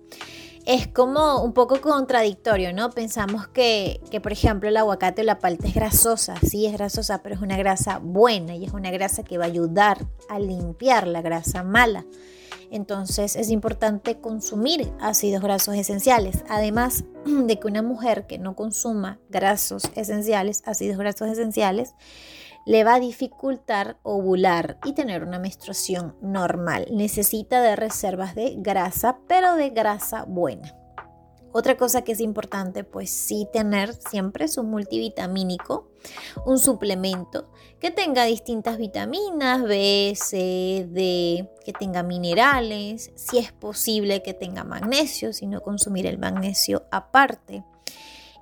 Es 0.66 0.88
como 0.88 1.44
un 1.44 1.54
poco 1.54 1.82
contradictorio, 1.82 2.74
¿no? 2.74 2.90
Pensamos 2.92 3.48
que, 3.48 4.02
que, 4.10 4.22
por 4.22 4.32
ejemplo, 4.32 4.70
el 4.70 4.78
aguacate 4.78 5.22
o 5.22 5.26
la 5.26 5.40
palta 5.40 5.68
es 5.68 5.74
grasosa, 5.74 6.36
sí 6.42 6.66
es 6.66 6.74
grasosa, 6.74 7.22
pero 7.22 7.36
es 7.36 7.42
una 7.42 7.58
grasa 7.58 8.00
buena 8.00 8.56
y 8.56 8.66
es 8.66 8.74
una 8.74 8.92
grasa 8.92 9.24
que 9.24 9.38
va 9.38 9.46
a 9.46 9.48
ayudar 9.48 10.06
a 10.30 10.40
limpiar 10.40 11.08
la 11.08 11.22
grasa 11.22 11.64
mala. 11.64 12.06
Entonces 12.74 13.36
es 13.36 13.52
importante 13.52 14.20
consumir 14.20 14.92
ácidos 15.00 15.44
grasos 15.44 15.76
esenciales. 15.76 16.44
Además 16.50 17.04
de 17.26 17.60
que 17.60 17.68
una 17.68 17.84
mujer 17.84 18.26
que 18.26 18.40
no 18.40 18.56
consuma 18.56 19.20
grasos 19.30 19.84
esenciales, 19.96 20.64
ácidos 20.66 20.98
grasos 20.98 21.30
esenciales, 21.30 21.94
le 22.66 22.84
va 22.84 22.96
a 22.96 23.00
dificultar 23.00 23.98
ovular 24.04 24.78
y 24.86 24.94
tener 24.94 25.24
una 25.24 25.40
menstruación 25.40 26.16
normal. 26.22 26.88
Necesita 26.92 27.62
de 27.62 27.76
reservas 27.76 28.36
de 28.36 28.56
grasa, 28.58 29.20
pero 29.28 29.56
de 29.56 29.70
grasa 29.70 30.26
buena. 30.26 30.74
Otra 31.56 31.78
cosa 31.78 32.02
que 32.02 32.14
es 32.14 32.20
importante, 32.20 32.84
pues 32.84 33.12
sí 33.12 33.48
tener 33.54 33.94
siempre 33.94 34.48
su 34.48 34.64
multivitamínico, 34.64 35.92
un 36.48 36.58
suplemento 36.58 37.52
que 37.80 37.92
tenga 37.92 38.26
distintas 38.26 38.80
vitaminas, 38.80 39.62
B, 39.62 40.14
C, 40.16 40.88
D, 40.90 41.48
que 41.64 41.72
tenga 41.72 42.02
minerales, 42.02 43.12
si 43.16 43.38
es 43.38 43.52
posible 43.52 44.24
que 44.24 44.34
tenga 44.34 44.64
magnesio, 44.64 45.32
si 45.32 45.46
no 45.46 45.62
consumir 45.62 46.08
el 46.08 46.18
magnesio 46.18 46.88
aparte 46.90 47.64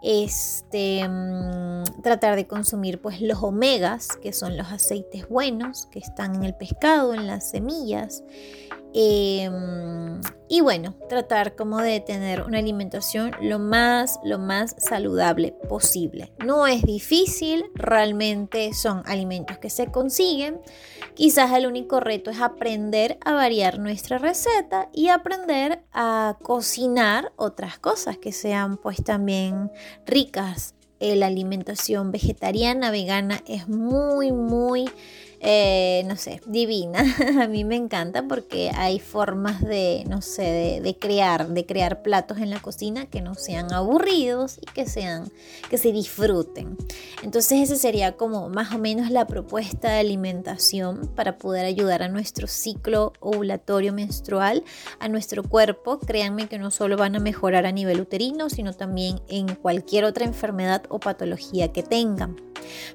este, 0.01 1.07
mm, 1.07 2.01
tratar 2.01 2.35
de 2.35 2.47
consumir 2.47 2.99
pues 3.01 3.21
los 3.21 3.41
omegas, 3.43 4.09
que 4.21 4.33
son 4.33 4.57
los 4.57 4.71
aceites 4.71 5.27
buenos 5.29 5.87
que 5.87 5.99
están 5.99 6.35
en 6.35 6.43
el 6.43 6.55
pescado, 6.55 7.13
en 7.13 7.27
las 7.27 7.51
semillas, 7.51 8.23
Em, 8.93 10.19
y 10.49 10.59
bueno, 10.59 10.95
tratar 11.07 11.55
como 11.55 11.79
de 11.79 12.01
tener 12.01 12.41
una 12.41 12.57
alimentación 12.57 13.31
lo 13.41 13.57
más, 13.57 14.19
lo 14.23 14.37
más 14.37 14.75
saludable 14.77 15.53
posible. 15.69 16.33
No 16.45 16.67
es 16.67 16.81
difícil, 16.81 17.63
realmente 17.73 18.73
son 18.73 19.01
alimentos 19.05 19.57
que 19.59 19.69
se 19.69 19.87
consiguen. 19.87 20.59
Quizás 21.13 21.53
el 21.53 21.67
único 21.67 22.01
reto 22.01 22.31
es 22.31 22.41
aprender 22.41 23.17
a 23.23 23.33
variar 23.33 23.79
nuestra 23.79 24.17
receta 24.17 24.89
y 24.93 25.07
aprender 25.07 25.83
a 25.93 26.37
cocinar 26.41 27.31
otras 27.37 27.79
cosas 27.79 28.17
que 28.17 28.33
sean 28.33 28.75
pues 28.75 29.01
también 29.03 29.71
ricas. 30.05 30.75
La 30.99 31.27
alimentación 31.27 32.11
vegetariana, 32.11 32.91
vegana 32.91 33.41
es 33.47 33.67
muy, 33.67 34.31
muy 34.31 34.87
eh, 35.43 36.03
no 36.05 36.17
sé, 36.17 36.39
divina. 36.45 37.03
A 37.41 37.47
mí 37.47 37.63
me 37.63 37.75
encanta 37.75 38.27
porque 38.27 38.69
hay 38.75 38.99
formas 38.99 39.61
de, 39.61 40.03
no 40.07 40.21
sé, 40.21 40.79
de, 40.83 40.97
crear, 40.99 41.47
de 41.47 41.65
crear 41.65 42.03
platos 42.03 42.37
en 42.37 42.51
la 42.51 42.59
cocina 42.59 43.07
que 43.07 43.21
no 43.21 43.33
sean 43.33 43.73
aburridos 43.73 44.59
y 44.61 44.67
que 44.67 44.85
sean, 44.85 45.31
que 45.67 45.79
se 45.79 45.91
disfruten. 45.91 46.77
Entonces 47.23 47.71
esa 47.71 47.75
sería 47.75 48.17
como 48.17 48.49
más 48.49 48.71
o 48.75 48.77
menos 48.77 49.09
la 49.09 49.25
propuesta 49.25 49.93
de 49.93 49.99
alimentación 50.01 51.07
para 51.15 51.39
poder 51.39 51.65
ayudar 51.65 52.03
a 52.03 52.07
nuestro 52.07 52.45
ciclo 52.45 53.13
ovulatorio 53.19 53.93
menstrual, 53.93 54.63
a 54.99 55.09
nuestro 55.09 55.41
cuerpo. 55.41 55.97
Créanme 55.97 56.49
que 56.49 56.59
no 56.59 56.69
solo 56.69 56.97
van 56.97 57.15
a 57.15 57.19
mejorar 57.19 57.65
a 57.65 57.71
nivel 57.71 57.99
uterino, 57.99 58.51
sino 58.51 58.73
también 58.73 59.19
en 59.27 59.55
cualquier 59.55 60.05
otra 60.05 60.23
enfermedad 60.23 60.83
o 60.89 60.99
patología 60.99 61.71
que 61.71 61.81
tengan. 61.81 62.35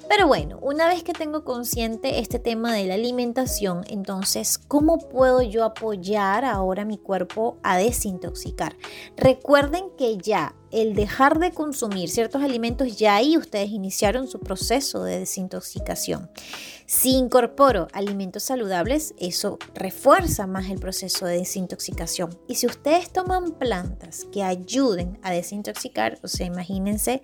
Pero 0.09 0.27
bueno, 0.27 0.59
una 0.63 0.87
vez 0.87 1.03
que 1.03 1.13
tengo 1.13 1.45
consciente 1.45 2.21
este 2.21 2.36
tema 2.39 2.73
de 2.75 2.87
la 2.87 2.95
alimentación, 2.95 3.85
entonces, 3.89 4.59
¿cómo 4.59 4.99
puedo 4.99 5.43
yo 5.43 5.65
apoyar 5.65 6.45
ahora 6.45 6.85
mi 6.85 6.99
cuerpo 6.99 7.59
a 7.63 7.77
desintoxicar? 7.77 8.77
Recuerden 9.17 9.91
que 9.97 10.19
ya 10.19 10.55
el 10.71 10.95
dejar 10.95 11.39
de 11.39 11.53
consumir 11.53 12.11
ciertos 12.11 12.43
alimentos, 12.43 12.97
ya 12.97 13.17
ahí 13.17 13.37
ustedes 13.37 13.71
iniciaron 13.71 14.29
su 14.29 14.41
proceso 14.41 15.05
de 15.05 15.21
desintoxicación. 15.21 16.31
Si 16.87 17.11
incorporo 17.17 17.89
alimentos 17.93 18.45
saludables, 18.45 19.15
eso 19.19 19.59
refuerza 19.75 20.47
más 20.47 20.71
el 20.71 20.79
proceso 20.79 21.27
de 21.27 21.39
desintoxicación. 21.39 22.39
Y 22.47 22.55
si 22.57 22.67
ustedes 22.67 23.13
toman 23.13 23.53
plantas 23.53 24.25
que 24.33 24.45
ayuden 24.45 25.19
a 25.23 25.33
desintoxicar, 25.33 26.19
o 26.23 26.29
sea, 26.29 26.47
imagínense 26.47 27.23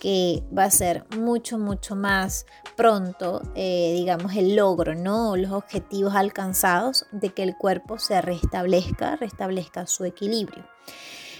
que 0.00 0.42
va 0.56 0.64
a 0.64 0.70
ser 0.70 1.04
mucho, 1.16 1.58
mucho 1.58 1.94
más 1.94 2.46
pronto, 2.76 3.42
eh, 3.54 3.92
digamos, 3.94 4.34
el 4.34 4.56
logro, 4.56 4.96
¿no? 4.96 5.36
Los 5.36 5.52
objetivos 5.52 6.14
alcanzados 6.16 7.06
de 7.12 7.32
que 7.32 7.44
el 7.44 7.56
cuerpo 7.56 8.00
se 8.00 8.20
restablezca, 8.20 9.14
restablezca 9.14 9.86
su 9.86 10.04
equilibrio. 10.04 10.64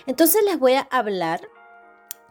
Entonces 0.06 0.42
les 0.44 0.58
voy 0.58 0.75
a 0.75 0.87
hablar 0.90 1.40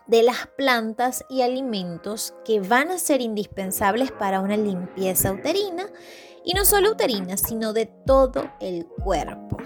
de 0.08 0.22
las 0.22 0.48
plantas 0.58 1.24
y 1.30 1.42
alimentos 1.42 2.34
que 2.46 2.60
van 2.60 2.92
a 2.92 2.98
ser 2.98 3.22
indispensables 3.22 4.12
para 4.12 4.42
una 4.42 4.58
limpieza 4.58 5.32
uterina 5.32 5.86
y 6.44 6.54
no 6.54 6.66
solo 6.66 6.92
uterina, 6.92 7.38
sino 7.38 7.74
de 7.74 7.86
todo 7.86 8.52
el 8.60 8.86
cuerpo. 8.86 9.58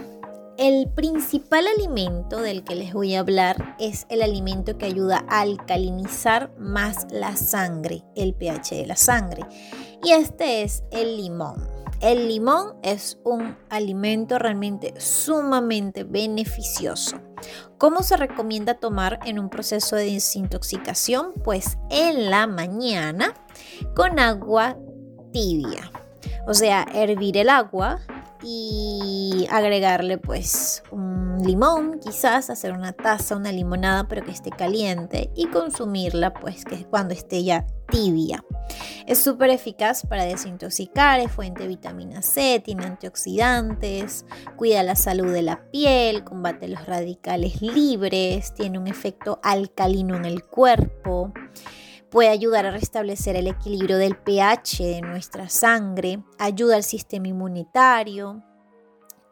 El 0.57 0.89
principal 0.91 1.67
alimento 1.67 2.41
del 2.41 2.63
que 2.63 2.75
les 2.75 2.93
voy 2.93 3.13
a 3.13 3.19
hablar 3.19 3.75
es 3.79 4.07
el 4.09 4.23
alimento 4.23 4.77
que 4.77 4.85
ayuda 4.85 5.23
a 5.27 5.41
alcalinizar 5.41 6.51
más 6.57 7.07
la 7.11 7.35
sangre, 7.35 8.03
el 8.15 8.33
pH 8.33 8.75
de 8.75 8.87
la 8.87 8.95
sangre, 8.95 9.43
y 10.03 10.11
este 10.11 10.63
es 10.63 10.83
el 10.91 11.17
limón. 11.17 11.67
El 11.99 12.27
limón 12.27 12.75
es 12.81 13.19
un 13.23 13.55
alimento 13.69 14.39
realmente 14.39 14.93
sumamente 14.99 16.03
beneficioso. 16.03 17.26
¿Cómo 17.77 18.03
se 18.03 18.17
recomienda 18.17 18.75
tomar 18.75 19.19
en 19.25 19.39
un 19.39 19.49
proceso 19.49 19.95
de 19.95 20.05
desintoxicación? 20.05 21.33
Pues 21.43 21.77
en 21.89 22.29
la 22.29 22.47
mañana 22.47 23.33
con 23.95 24.19
agua 24.19 24.77
tibia. 25.31 25.91
O 26.47 26.53
sea, 26.53 26.85
hervir 26.93 27.37
el 27.37 27.49
agua 27.49 27.99
y 28.43 29.47
agregarle 29.51 30.17
pues 30.17 30.83
un 30.91 31.41
limón, 31.43 31.99
quizás 31.99 32.49
hacer 32.49 32.73
una 32.73 32.93
taza, 32.93 33.35
una 33.35 33.51
limonada, 33.51 34.07
pero 34.07 34.23
que 34.23 34.31
esté 34.31 34.49
caliente 34.49 35.31
y 35.35 35.47
consumirla 35.47 36.33
pues 36.33 36.65
que 36.65 36.85
cuando 36.85 37.13
esté 37.13 37.43
ya 37.43 37.65
tibia. 37.89 38.43
Es 39.05 39.19
súper 39.19 39.49
eficaz 39.49 40.05
para 40.05 40.25
desintoxicar, 40.25 41.19
es 41.19 41.31
fuente 41.31 41.63
de 41.63 41.69
vitamina 41.69 42.21
C, 42.21 42.61
tiene 42.63 42.85
antioxidantes, 42.85 44.25
cuida 44.55 44.83
la 44.83 44.95
salud 44.95 45.31
de 45.31 45.41
la 45.41 45.69
piel, 45.71 46.23
combate 46.23 46.67
los 46.67 46.85
radicales 46.85 47.61
libres, 47.61 48.53
tiene 48.53 48.77
un 48.77 48.87
efecto 48.87 49.39
alcalino 49.43 50.15
en 50.15 50.25
el 50.25 50.43
cuerpo 50.43 51.33
puede 52.09 52.29
ayudar 52.29 52.65
a 52.65 52.71
restablecer 52.71 53.35
el 53.35 53.47
equilibrio 53.47 53.97
del 53.97 54.17
pH 54.17 54.83
de 54.83 55.01
nuestra 55.01 55.49
sangre, 55.49 56.23
ayuda 56.39 56.77
al 56.77 56.83
sistema 56.83 57.27
inmunitario, 57.27 58.43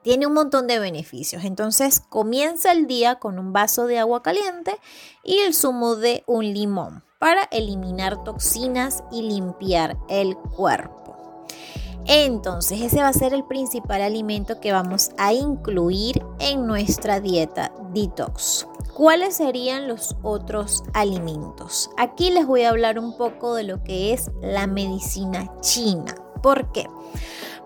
tiene 0.04 0.28
un 0.28 0.34
montón 0.34 0.68
de 0.68 0.78
beneficios. 0.78 1.46
Entonces 1.46 2.00
comienza 2.00 2.72
el 2.72 2.86
día 2.86 3.16
con 3.16 3.40
un 3.40 3.54
vaso 3.54 3.88
de 3.88 3.98
agua 3.98 4.22
caliente 4.22 4.78
y 5.24 5.40
el 5.40 5.56
zumo 5.56 5.96
de 5.96 6.24
un 6.28 6.46
limón 6.46 7.05
para 7.26 7.48
eliminar 7.50 8.24
toxinas 8.24 9.04
y 9.12 9.24
limpiar 9.24 9.98
el 10.10 10.38
cuerpo. 10.38 11.16
Entonces 12.06 12.82
ese 12.82 13.02
va 13.02 13.08
a 13.08 13.14
ser 13.14 13.34
el 13.34 13.44
principal 13.44 14.04
alimento 14.04 14.60
que 14.60 14.72
vamos 14.72 15.10
a 15.18 15.34
incluir 15.34 16.24
en 16.38 16.68
nuestra 16.68 17.20
dieta 17.20 17.72
detox. 17.92 18.68
¿Cuáles 18.94 19.38
serían 19.38 19.88
los 19.88 20.16
otros 20.22 20.84
alimentos? 20.94 21.90
Aquí 21.98 22.30
les 22.30 22.46
voy 22.46 22.62
a 22.62 22.70
hablar 22.70 23.00
un 23.00 23.18
poco 23.18 23.56
de 23.56 23.64
lo 23.64 23.84
que 23.84 24.14
es 24.14 24.30
la 24.44 24.68
medicina 24.68 25.52
china. 25.62 26.14
¿Por 26.44 26.72
qué? 26.74 26.86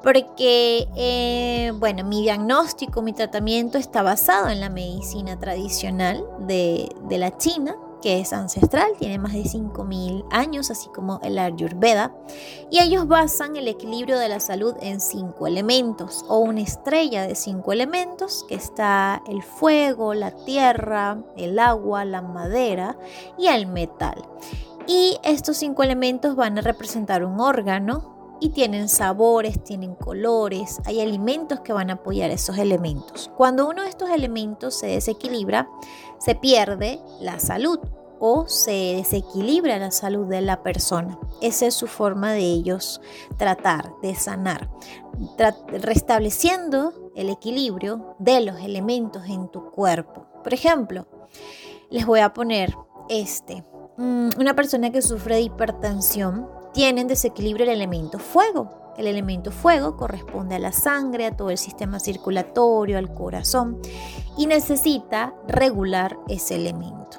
porque, 0.01 0.87
eh, 0.95 1.73
bueno, 1.75 2.05
mi 2.05 2.21
diagnóstico, 2.21 3.01
mi 3.01 3.11
tratamiento 3.11 3.77
está 3.77 4.01
basado 4.01 4.47
en 4.47 4.61
la 4.61 4.69
medicina 4.69 5.37
tradicional 5.37 6.23
de, 6.47 6.89
de 7.09 7.17
la 7.17 7.37
China, 7.37 7.75
que 8.01 8.19
es 8.19 8.33
ancestral, 8.33 8.91
tiene 8.97 9.17
más 9.17 9.33
de 9.33 9.43
5.000 9.43 10.25
años, 10.31 10.71
así 10.71 10.89
como 10.89 11.19
el 11.23 11.37
Ayurveda, 11.37 12.13
y 12.69 12.79
ellos 12.79 13.07
basan 13.07 13.55
el 13.55 13.67
equilibrio 13.67 14.17
de 14.17 14.29
la 14.29 14.39
salud 14.39 14.75
en 14.81 14.99
cinco 14.99 15.47
elementos, 15.47 16.25
o 16.27 16.39
una 16.39 16.61
estrella 16.61 17.27
de 17.27 17.35
cinco 17.35 17.73
elementos, 17.73 18.45
que 18.47 18.55
está 18.55 19.21
el 19.27 19.43
fuego, 19.43 20.13
la 20.13 20.31
tierra, 20.31 21.17
el 21.37 21.59
agua, 21.59 22.05
la 22.05 22.21
madera 22.21 22.97
y 23.37 23.47
el 23.47 23.67
metal. 23.67 24.23
Y 24.87 25.17
estos 25.23 25.57
cinco 25.57 25.83
elementos 25.83 26.35
van 26.35 26.57
a 26.57 26.61
representar 26.61 27.23
un 27.23 27.39
órgano, 27.39 28.18
y 28.39 28.49
tienen 28.49 28.89
sabores, 28.89 29.63
tienen 29.63 29.95
colores, 29.95 30.79
hay 30.85 31.01
alimentos 31.01 31.59
que 31.61 31.73
van 31.73 31.89
a 31.89 31.93
apoyar 31.93 32.31
esos 32.31 32.57
elementos. 32.57 33.31
Cuando 33.35 33.67
uno 33.67 33.83
de 33.83 33.89
estos 33.89 34.09
elementos 34.09 34.77
se 34.77 34.87
desequilibra, 34.87 35.69
se 36.19 36.35
pierde 36.35 36.99
la 37.19 37.39
salud 37.39 37.79
o 38.19 38.47
se 38.47 38.95
desequilibra 38.97 39.79
la 39.79 39.91
salud 39.91 40.27
de 40.27 40.41
la 40.41 40.61
persona. 40.61 41.17
Esa 41.41 41.67
es 41.67 41.73
su 41.73 41.87
forma 41.87 42.33
de 42.33 42.41
ellos 42.41 43.01
tratar 43.37 43.93
de 44.01 44.15
sanar, 44.15 44.69
restableciendo 45.67 47.11
el 47.15 47.29
equilibrio 47.29 48.15
de 48.19 48.41
los 48.41 48.59
elementos 48.59 49.25
en 49.27 49.49
tu 49.49 49.71
cuerpo. 49.71 50.25
Por 50.43 50.53
ejemplo, 50.53 51.07
les 51.89 52.05
voy 52.05 52.19
a 52.19 52.33
poner 52.33 52.75
este. 53.09 53.63
Mm, 53.97 54.29
una 54.37 54.55
persona 54.55 54.91
que 54.91 55.01
sufre 55.01 55.35
de 55.35 55.41
hipertensión 55.41 56.58
tiene 56.73 57.01
en 57.01 57.07
desequilibrio 57.07 57.65
el 57.65 57.71
elemento 57.71 58.19
fuego. 58.19 58.69
El 58.97 59.07
elemento 59.07 59.51
fuego 59.51 59.95
corresponde 59.95 60.55
a 60.55 60.59
la 60.59 60.73
sangre, 60.73 61.25
a 61.25 61.37
todo 61.37 61.51
el 61.51 61.57
sistema 61.57 61.99
circulatorio, 61.99 62.97
al 62.97 63.13
corazón 63.13 63.79
y 64.37 64.45
necesita 64.45 65.33
regular 65.47 66.17
ese 66.27 66.55
elemento. 66.55 67.09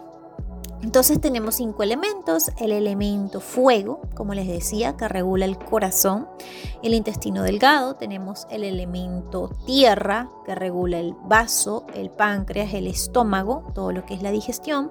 Entonces 0.83 1.21
tenemos 1.21 1.57
cinco 1.57 1.83
elementos, 1.83 2.51
el 2.59 2.73
elemento 2.73 3.41
fuego, 3.41 4.01
como 4.15 4.33
les 4.33 4.49
decía, 4.49 4.97
que 4.97 5.09
regula 5.09 5.45
el 5.45 5.59
corazón, 5.59 6.27
el 6.83 6.95
intestino 6.95 7.43
delgado, 7.43 7.97
tenemos 7.97 8.47
el 8.51 8.65
elemento 8.65 9.51
tierra, 9.67 10.31
que 10.51 10.57
regula 10.57 10.99
el 10.99 11.15
vaso, 11.15 11.87
el 11.95 12.11
páncreas, 12.11 12.75
el 12.75 12.89
estómago, 12.89 13.71
todo 13.73 13.93
lo 13.93 14.05
que 14.05 14.15
es 14.15 14.23
la 14.23 14.33
digestión, 14.33 14.91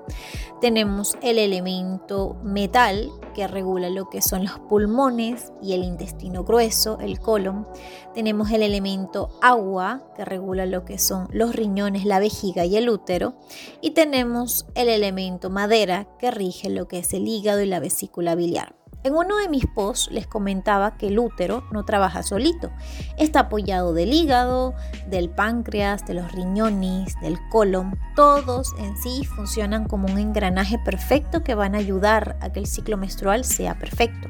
tenemos 0.61 1.17
el 1.21 1.37
elemento 1.37 2.37
metal, 2.43 3.11
que 3.33 3.45
regula 3.45 3.89
lo 3.89 4.09
que 4.09 4.21
son 4.21 4.45
los 4.45 4.57
pulmones 4.57 5.51
y 5.61 5.73
el 5.73 5.83
intestino 5.83 6.45
grueso, 6.45 6.97
el 7.01 7.19
colon, 7.19 7.67
tenemos 8.13 8.51
el 8.51 8.63
elemento 8.63 9.37
agua, 9.41 10.01
que 10.15 10.23
regula 10.23 10.65
lo 10.65 10.85
que 10.85 10.97
son 10.97 11.27
los 11.33 11.53
riñones, 11.53 12.05
la 12.05 12.19
vejiga 12.19 12.63
y 12.63 12.77
el 12.77 12.87
útero, 12.87 13.33
y 13.81 13.91
tenemos 13.91 14.65
el 14.75 14.87
elemento 14.87 15.49
madera, 15.49 16.07
que 16.19 16.31
rige 16.31 16.69
lo 16.69 16.87
que 16.87 16.99
es 16.99 17.13
el 17.13 17.27
hígado 17.27 17.61
y 17.61 17.65
la 17.65 17.81
vesícula 17.81 18.33
biliar. 18.35 18.78
En 19.01 19.15
uno 19.15 19.37
de 19.37 19.47
mis 19.47 19.65
posts 19.65 20.11
les 20.11 20.27
comentaba 20.27 20.97
que 20.97 21.07
el 21.07 21.19
útero 21.19 21.63
no 21.71 21.85
trabaja 21.85 22.21
solito, 22.21 22.69
está 23.17 23.41
apoyado 23.41 23.93
del 23.93 24.11
hígado, 24.11 24.73
del 25.07 25.29
páncreas, 25.29 26.05
de 26.05 26.15
los 26.15 26.31
riñones, 26.33 27.15
del 27.21 27.37
colon, 27.49 27.97
todos 28.17 28.73
en 28.77 28.97
sí 28.97 29.23
funcionan 29.23 29.85
como 29.85 30.11
un 30.11 30.17
engranaje 30.17 30.77
perfecto 30.79 31.43
que 31.43 31.55
van 31.55 31.75
a 31.75 31.77
ayudar 31.77 32.37
a 32.41 32.51
que 32.51 32.59
el 32.59 32.67
ciclo 32.67 32.97
menstrual 32.97 33.45
sea 33.45 33.79
perfecto. 33.79 34.27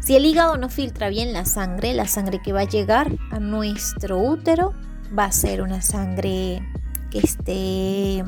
Si 0.00 0.16
el 0.16 0.26
hígado 0.26 0.56
no 0.56 0.68
filtra 0.68 1.08
bien 1.08 1.32
la 1.32 1.44
sangre, 1.44 1.94
la 1.94 2.08
sangre 2.08 2.42
que 2.42 2.52
va 2.52 2.62
a 2.62 2.68
llegar 2.68 3.16
a 3.30 3.38
nuestro 3.38 4.18
útero 4.18 4.74
va 5.16 5.26
a 5.26 5.32
ser 5.32 5.62
una 5.62 5.82
sangre 5.82 6.62
que 7.10 7.18
esté 7.18 8.24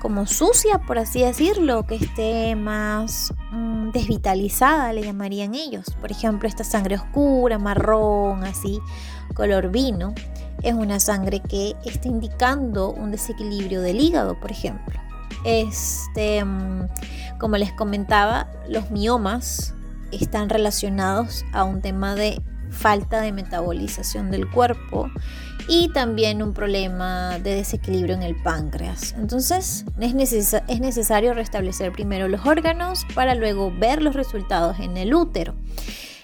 como 0.00 0.26
sucia, 0.26 0.78
por 0.78 0.98
así 0.98 1.22
decirlo, 1.22 1.86
que 1.86 1.96
esté 1.96 2.54
más 2.54 3.34
mm, 3.50 3.90
desvitalizada, 3.90 4.92
le 4.92 5.02
llamarían 5.02 5.54
ellos. 5.54 5.86
Por 6.00 6.10
ejemplo, 6.10 6.48
esta 6.48 6.64
sangre 6.64 6.96
oscura, 6.96 7.58
marrón, 7.58 8.44
así, 8.44 8.80
color 9.34 9.70
vino, 9.70 10.14
es 10.62 10.74
una 10.74 11.00
sangre 11.00 11.40
que 11.40 11.74
está 11.84 12.08
indicando 12.08 12.90
un 12.90 13.10
desequilibrio 13.10 13.80
del 13.80 14.00
hígado, 14.00 14.38
por 14.38 14.50
ejemplo. 14.50 15.00
Este, 15.44 16.44
mm, 16.44 16.88
como 17.38 17.56
les 17.56 17.72
comentaba, 17.72 18.50
los 18.68 18.90
miomas 18.90 19.74
están 20.12 20.48
relacionados 20.48 21.44
a 21.52 21.64
un 21.64 21.80
tema 21.80 22.14
de 22.14 22.40
falta 22.70 23.20
de 23.20 23.32
metabolización 23.32 24.30
del 24.30 24.48
cuerpo 24.50 25.10
y 25.68 25.90
también 25.90 26.42
un 26.42 26.54
problema 26.54 27.38
de 27.38 27.54
desequilibrio 27.54 28.14
en 28.14 28.22
el 28.22 28.34
páncreas. 28.34 29.14
Entonces 29.18 29.84
es, 30.00 30.54
es 30.68 30.80
necesario 30.80 31.34
restablecer 31.34 31.92
primero 31.92 32.26
los 32.26 32.44
órganos 32.46 33.04
para 33.14 33.34
luego 33.34 33.70
ver 33.70 34.02
los 34.02 34.14
resultados 34.14 34.80
en 34.80 34.96
el 34.96 35.14
útero. 35.14 35.54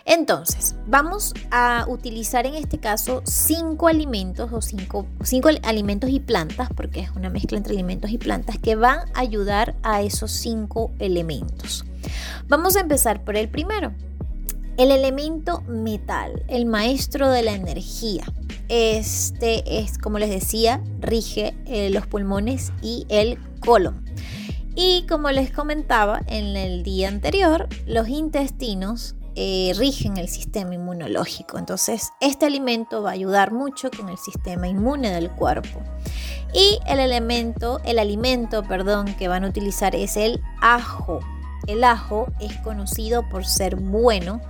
Entonces, 0.06 0.74
vamos 0.86 1.32
a 1.50 1.86
utilizar 1.88 2.44
en 2.46 2.54
este 2.54 2.78
caso 2.78 3.22
cinco 3.24 3.88
alimentos 3.88 4.52
o 4.52 4.60
cinco, 4.60 5.06
cinco, 5.22 5.48
alimentos 5.62 6.10
y 6.10 6.20
plantas, 6.20 6.68
porque 6.76 7.00
es 7.00 7.10
una 7.12 7.30
mezcla 7.30 7.56
entre 7.56 7.72
alimentos 7.72 8.10
y 8.10 8.18
plantas, 8.18 8.58
que 8.58 8.76
van 8.76 8.98
a 9.14 9.20
ayudar 9.20 9.76
a 9.82 10.02
esos 10.02 10.30
cinco 10.30 10.90
elementos. 10.98 11.86
Vamos 12.48 12.76
a 12.76 12.80
empezar 12.80 13.24
por 13.24 13.36
el 13.36 13.48
primero, 13.48 13.94
el 14.76 14.90
elemento 14.90 15.62
metal, 15.62 16.42
el 16.48 16.66
maestro 16.66 17.30
de 17.30 17.42
la 17.42 17.52
energía. 17.52 18.24
Este 18.68 19.78
es, 19.78 19.98
como 19.98 20.18
les 20.18 20.30
decía, 20.30 20.82
rige 21.00 21.54
eh, 21.66 21.90
los 21.90 22.06
pulmones 22.06 22.72
y 22.82 23.06
el 23.08 23.38
colon. 23.60 24.04
Y 24.74 25.06
como 25.06 25.30
les 25.30 25.52
comentaba 25.52 26.22
en 26.26 26.56
el 26.56 26.82
día 26.82 27.08
anterior, 27.08 27.68
los 27.86 28.08
intestinos 28.08 29.14
eh, 29.36 29.72
rigen 29.76 30.16
el 30.16 30.28
sistema 30.28 30.74
inmunológico. 30.74 31.58
Entonces, 31.58 32.10
este 32.20 32.46
alimento 32.46 33.02
va 33.02 33.10
a 33.10 33.14
ayudar 33.14 33.52
mucho 33.52 33.90
con 33.90 34.08
el 34.08 34.18
sistema 34.18 34.68
inmune 34.68 35.10
del 35.10 35.30
cuerpo. 35.30 35.82
Y 36.52 36.78
el 36.86 37.00
elemento, 37.00 37.80
el 37.84 37.98
alimento, 37.98 38.62
perdón, 38.62 39.14
que 39.16 39.26
van 39.26 39.44
a 39.44 39.48
utilizar 39.48 39.96
es 39.96 40.16
el 40.16 40.40
ajo. 40.60 41.20
El 41.66 41.82
ajo 41.82 42.28
es 42.40 42.56
conocido 42.58 43.28
por 43.28 43.44
ser 43.44 43.76
bueno 43.76 44.40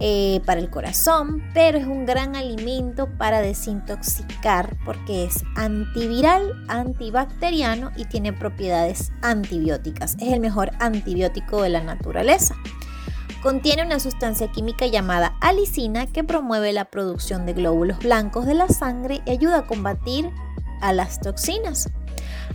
eh, 0.00 0.40
para 0.46 0.60
el 0.60 0.70
corazón, 0.70 1.42
pero 1.54 1.76
es 1.76 1.86
un 1.86 2.06
gran 2.06 2.36
alimento 2.36 3.08
para 3.18 3.40
desintoxicar 3.40 4.76
porque 4.84 5.24
es 5.24 5.42
antiviral, 5.56 6.52
antibacteriano 6.68 7.90
y 7.96 8.04
tiene 8.04 8.32
propiedades 8.32 9.10
antibióticas. 9.22 10.14
Es 10.20 10.32
el 10.32 10.38
mejor 10.38 10.70
antibiótico 10.78 11.62
de 11.62 11.70
la 11.70 11.82
naturaleza. 11.82 12.54
Contiene 13.42 13.84
una 13.84 13.98
sustancia 13.98 14.52
química 14.52 14.86
llamada 14.86 15.36
alicina 15.40 16.06
que 16.06 16.22
promueve 16.22 16.72
la 16.72 16.86
producción 16.86 17.44
de 17.44 17.54
glóbulos 17.54 17.98
blancos 17.98 18.46
de 18.46 18.54
la 18.54 18.68
sangre 18.68 19.20
y 19.26 19.30
ayuda 19.30 19.58
a 19.58 19.66
combatir 19.66 20.30
a 20.80 20.92
las 20.92 21.20
toxinas. 21.20 21.88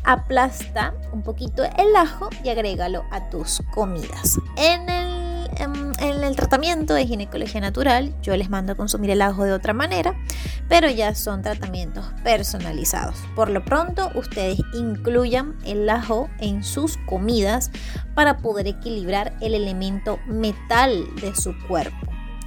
Aplasta 0.05 0.93
un 1.11 1.23
poquito 1.23 1.63
el 1.63 1.95
ajo 1.95 2.29
y 2.43 2.49
agrégalo 2.49 3.03
a 3.11 3.29
tus 3.29 3.61
comidas. 3.73 4.39
En 4.57 4.89
el, 4.89 5.32
en, 5.57 6.23
el 6.23 6.35
tratamiento 6.35 6.93
de 6.93 7.05
ginecología 7.05 7.61
natural, 7.61 8.13
yo 8.21 8.35
les 8.35 8.49
mando 8.49 8.73
a 8.73 8.75
consumir 8.75 9.11
el 9.11 9.21
ajo 9.21 9.43
de 9.43 9.53
otra 9.53 9.73
manera, 9.73 10.15
pero 10.69 10.89
ya 10.89 11.15
son 11.15 11.41
tratamientos 11.41 12.05
personalizados. 12.23 13.15
Por 13.35 13.49
lo 13.49 13.63
pronto, 13.63 14.11
ustedes 14.15 14.59
incluyan 14.73 15.55
el 15.65 15.89
ajo 15.89 16.29
en 16.39 16.63
sus 16.63 16.97
comidas 17.05 17.71
para 18.15 18.37
poder 18.37 18.67
equilibrar 18.67 19.35
el 19.41 19.53
elemento 19.53 20.19
metal 20.27 21.05
de 21.21 21.35
su 21.35 21.53
cuerpo. 21.67 21.97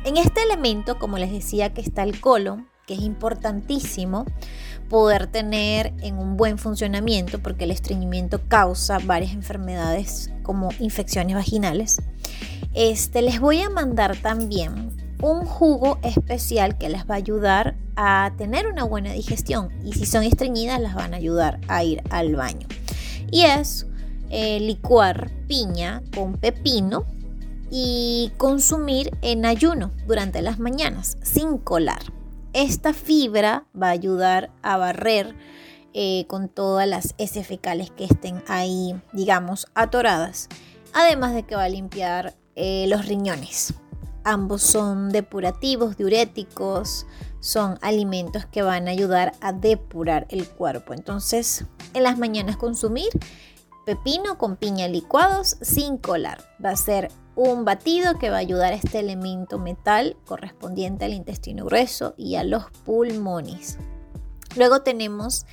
En 0.05 0.17
este 0.17 0.43
elemento, 0.43 0.99
como 0.99 1.19
les 1.19 1.33
decía, 1.33 1.75
que 1.75 1.81
está 1.81 2.03
el 2.03 2.21
colon, 2.21 2.69
que 2.87 2.95
es 2.95 3.01
importantísimo 3.01 4.25
poder 4.89 5.27
tener 5.27 5.93
en 6.01 6.19
un 6.19 6.37
buen 6.37 6.59
funcionamiento 6.59 7.41
porque 7.41 7.65
el 7.65 7.73
estreñimiento 7.73 8.41
causa 8.49 8.99
varias 9.01 9.33
enfermedades 9.33 10.31
como 10.43 10.69
infecciones 10.79 11.35
vaginales. 11.35 12.01
Este 12.75 13.23
les 13.23 13.41
voy 13.41 13.61
a 13.61 13.71
mandar 13.71 14.17
también 14.17 14.91
un 15.23 15.45
jugo 15.47 15.99
especial 16.03 16.77
que 16.79 16.89
les 16.89 17.09
va 17.09 17.15
a 17.15 17.19
ayudar 17.19 17.77
a 17.97 18.33
tener 18.37 18.67
una 18.67 18.85
buena 18.85 19.13
digestión 19.13 19.71
y 19.85 19.95
si 19.95 20.05
son 20.05 20.23
estreñidas 20.23 20.81
las 20.81 20.95
van 20.95 21.15
a 21.15 21.17
ayudar 21.17 21.61
a 21.69 21.83
ir 21.83 22.03
al 22.11 22.37
baño. 22.37 22.67
Y 23.31 23.43
es 23.43 23.87
eh, 24.31 24.61
licuar 24.61 25.31
piña 25.49 26.03
con 26.15 26.35
pepino 26.35 27.07
y 27.71 28.33
consumir 28.37 29.17
en 29.23 29.45
ayuno 29.45 29.91
durante 30.07 30.43
las 30.43 30.59
mañanas 30.59 31.17
sin 31.23 31.59
colar. 31.59 32.03
Esta 32.53 32.93
fibra 32.93 33.65
va 33.81 33.89
a 33.89 33.93
ayudar 33.93 34.51
a 34.63 34.77
barrer 34.77 35.35
eh, 35.95 36.27
con 36.29 36.49
todas 36.49 36.87
las 36.87 37.15
heces 37.19 37.47
fecales 37.47 37.91
que 37.91 38.05
estén 38.05 38.43
ahí, 38.49 38.95
digamos, 39.13 39.67
atoradas. 39.75 40.49
Además 40.99 41.35
de 41.35 41.43
que 41.43 41.55
va 41.55 41.65
a 41.65 41.69
limpiar 41.69 42.35
eh, 42.55 42.87
los 42.89 43.05
riñones. 43.05 43.75
Ambos 44.25 44.63
son 44.63 45.11
depurativos, 45.11 45.99
diuréticos, 45.99 47.07
son 47.39 47.79
alimentos 47.83 48.47
que 48.47 48.63
van 48.63 48.89
a 48.89 48.93
ayudar 48.93 49.33
a 49.43 49.53
depurar 49.53 50.27
el 50.31 50.49
cuerpo. 50.49 50.95
Entonces, 50.95 51.67
en 51.93 52.03
las 52.03 52.17
mañanas 52.17 52.57
consumir 52.57 53.11
pepino 53.85 54.39
con 54.39 54.57
piña 54.57 54.89
licuados 54.89 55.59
sin 55.61 55.99
colar. 55.99 56.43
Va 56.65 56.71
a 56.71 56.77
ser 56.77 57.11
un 57.35 57.67
batido 57.67 58.19
que 58.19 58.31
va 58.31 58.37
a 58.37 58.41
ayudar 58.41 58.73
a 58.73 58.77
este 58.77 58.99
elemento 58.99 59.59
metal 59.59 60.17
correspondiente 60.25 61.05
al 61.05 61.13
intestino 61.13 61.67
grueso 61.67 62.15
y 62.17 62.37
a 62.37 62.43
los 62.43 62.71
pulmones. 62.87 63.77
Luego 64.57 64.81
tenemos 64.81 65.45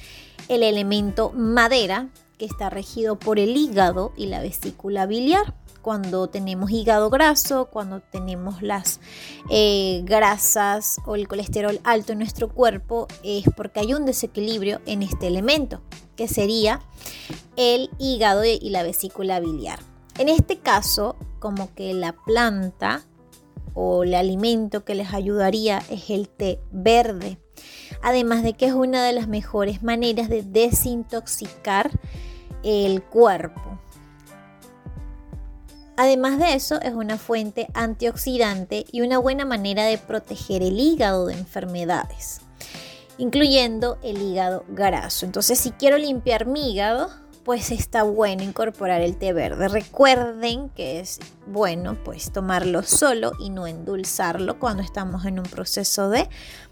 el 0.47 0.63
elemento 0.63 1.32
madera 1.36 2.08
está 2.45 2.69
regido 2.69 3.17
por 3.17 3.39
el 3.39 3.56
hígado 3.56 4.13
y 4.15 4.27
la 4.27 4.41
vesícula 4.41 5.06
biliar. 5.06 5.56
Cuando 5.82 6.27
tenemos 6.27 6.71
hígado 6.71 7.10
graso, 7.10 7.65
cuando 7.65 7.99
tenemos 7.99 8.62
las 8.62 9.01
eh, 9.49 10.01
grasas 10.06 10.97
o 11.06 11.15
el 11.15 11.27
colesterol 11.27 11.79
alto 11.84 12.13
en 12.13 12.19
nuestro 12.19 12.49
cuerpo, 12.49 13.08
es 13.23 13.45
porque 13.56 13.82
hay 13.82 13.93
un 13.93 14.06
desequilibrio 14.06 14.79
en 14.86 15.03
este 15.03 15.27
elemento, 15.27 15.82
que 16.15 16.27
sería 16.27 16.79
el 17.58 17.89
hígado 17.99 18.45
y 18.45 18.69
la 18.69 18.84
vesícula 18.84 19.39
biliar. 19.39 19.79
En 20.17 20.29
este 20.29 20.60
caso, 20.60 21.17
como 21.39 21.73
que 21.73 21.93
la 21.93 22.13
planta 22.13 23.03
o 23.73 24.03
el 24.03 24.13
alimento 24.13 24.86
que 24.86 24.95
les 24.95 25.13
ayudaría 25.13 25.84
es 25.89 26.10
el 26.10 26.29
té 26.29 26.60
verde. 26.71 27.39
además 28.01 28.43
de 28.43 28.53
que 28.53 28.65
es 28.65 28.73
una 28.73 29.03
de 29.06 29.13
las 29.13 29.27
mejores 29.27 29.82
maneras 29.84 30.27
de 30.27 30.43
desintoxicar 30.43 31.91
el 32.63 33.04
cuerpo. 33.04 33.80
Además 35.95 36.39
de 36.39 36.56
eso, 36.56 36.82
es 36.82 36.93
una 36.93 37.17
fuente 37.17 37.67
antioxidante 37.73 38.86
y 38.91 39.02
una 39.02 39.19
buena 39.19 39.45
manera 39.45 39.86
de 39.86 39.99
proteger 39.99 40.63
el 40.63 40.80
hígado 40.80 41.28
de 41.28 41.36
enfermedades, 41.36 42.41
incluyendo 43.19 43.99
el 44.02 44.21
hígado 44.21 44.65
graso. 44.69 45.26
Entonces, 45.26 45.60
si 45.60 45.71
quiero 45.71 45.99
limpiar 45.99 46.47
mi 46.47 46.71
hígado, 46.71 47.12
pues 47.43 47.71
está 47.71 48.03
bueno 48.03 48.43
incorporar 48.43 49.01
el 49.01 49.17
té 49.17 49.34
verde. 49.34 49.67
Recuerden 49.67 50.69
que 50.69 50.99
es 50.99 51.19
bueno 51.45 51.97
pues 52.03 52.32
tomarlo 52.32 52.84
solo 52.84 53.34
y 53.39 53.49
no 53.49 53.67
endulzarlo 53.67 54.60
cuando 54.60 54.82
estamos 54.82 55.25
en 55.25 55.39
un 55.39 55.45
proceso 55.45 56.10
de 56.10 56.29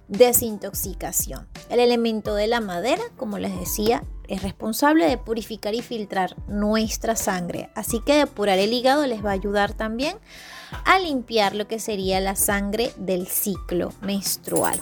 desintoxicación. 0.08 1.48
El 1.70 1.80
elemento 1.80 2.36
de 2.36 2.48
la 2.48 2.60
madera, 2.60 3.04
como 3.18 3.38
les 3.38 3.58
decía, 3.58 4.04
es 4.28 4.44
responsable 4.44 5.08
de 5.08 5.18
purificar 5.18 5.74
y 5.74 5.82
filtrar 5.82 6.36
nuestra 6.48 7.16
sangre, 7.16 7.70
así 7.76 8.00
que 8.00 8.16
depurar 8.16 8.60
el 8.60 8.74
hígado 8.74 9.06
les 9.08 9.24
va 9.24 9.32
a 9.32 9.34
ayudar 9.34 9.74
también 9.74 10.18
a 10.86 11.00
limpiar 11.00 11.54
lo 11.56 11.68
que 11.68 11.80
sería 11.80 12.20
la 12.22 12.36
sangre 12.36 12.94
del 12.98 13.28
ciclo 13.28 13.94
menstrual. 14.02 14.80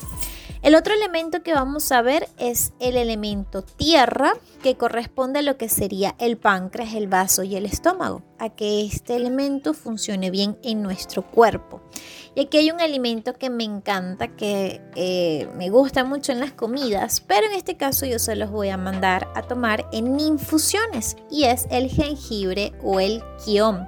El 0.61 0.75
otro 0.75 0.93
elemento 0.93 1.41
que 1.41 1.53
vamos 1.53 1.89
a 1.93 2.01
ver 2.01 2.27
es 2.37 2.73
el 2.81 2.97
elemento 2.97 3.61
tierra, 3.61 4.33
que 4.61 4.75
corresponde 4.75 5.39
a 5.39 5.41
lo 5.41 5.57
que 5.57 5.69
sería 5.69 6.15
el 6.19 6.35
páncreas, 6.35 6.95
el 6.95 7.07
vaso 7.07 7.43
y 7.43 7.55
el 7.55 7.65
estómago, 7.65 8.23
a 8.39 8.49
que 8.49 8.85
este 8.85 9.15
elemento 9.15 9.73
funcione 9.73 10.31
bien 10.31 10.57
en 10.61 10.81
nuestro 10.81 11.25
cuerpo. 11.25 11.81
Y 12.35 12.41
aquí 12.41 12.57
hay 12.57 12.71
un 12.71 12.81
alimento 12.81 13.35
que 13.35 13.49
me 13.49 13.63
encanta, 13.63 14.35
que 14.35 14.81
eh, 14.95 15.47
me 15.55 15.69
gusta 15.69 16.03
mucho 16.03 16.33
en 16.33 16.41
las 16.41 16.51
comidas, 16.51 17.21
pero 17.21 17.47
en 17.47 17.53
este 17.53 17.77
caso 17.77 18.05
yo 18.05 18.19
se 18.19 18.35
los 18.35 18.51
voy 18.51 18.67
a 18.67 18.75
mandar 18.75 19.29
a 19.35 19.43
tomar 19.43 19.87
en 19.93 20.19
infusiones, 20.19 21.15
y 21.31 21.45
es 21.45 21.67
el 21.71 21.89
jengibre 21.89 22.73
o 22.83 22.99
el 22.99 23.23
quión. 23.45 23.87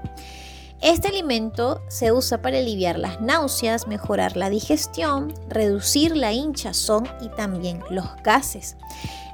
Este 0.82 1.10
alimento 1.10 1.84
se 1.89 2.12
usa 2.12 2.41
para 2.41 2.58
aliviar 2.58 2.98
las 2.98 3.22
náuseas, 3.22 3.88
mejorar 3.88 4.36
la 4.36 4.50
digestión, 4.50 5.32
reducir 5.48 6.17
la 6.17 6.34
hinchazón 6.34 7.08
y 7.22 7.30
también 7.30 7.84
los 7.91 8.08
gases. 8.24 8.78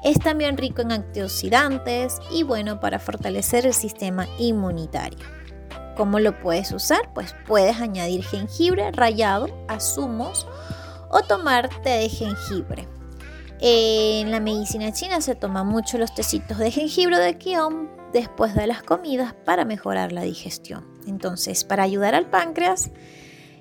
Es 0.03 0.19
también 0.19 0.57
rico 0.57 0.81
en 0.81 0.91
antioxidantes 0.91 2.17
y 2.31 2.43
bueno 2.43 2.81
para 2.81 2.99
fortalecer 2.99 3.65
el 3.65 3.73
sistema 3.73 4.27
inmunitario. 4.37 5.19
¿Cómo 5.95 6.19
lo 6.19 6.37
puedes 6.37 6.73
usar? 6.73 7.13
Pues 7.13 7.33
puedes 7.47 7.79
añadir 7.79 8.25
jengibre 8.25 8.91
rallado 8.91 9.47
a 9.69 9.79
zumos 9.79 10.45
o 11.09 11.21
tomar 11.21 11.69
té 11.81 11.91
de 11.91 12.09
jengibre. 12.09 12.89
En 13.61 14.31
la 14.31 14.41
medicina 14.41 14.91
china 14.91 15.21
se 15.21 15.33
toman 15.33 15.65
mucho 15.65 15.97
los 15.97 16.13
tecitos 16.13 16.57
de 16.57 16.71
jengibre 16.71 17.17
de 17.17 17.37
quión 17.37 17.89
después 18.11 18.53
de 18.53 18.67
las 18.67 18.83
comidas 18.83 19.33
para 19.45 19.63
mejorar 19.63 20.11
la 20.11 20.23
digestión. 20.23 20.96
Entonces, 21.07 21.63
para 21.63 21.83
ayudar 21.83 22.15
al 22.15 22.29
páncreas, 22.29 22.91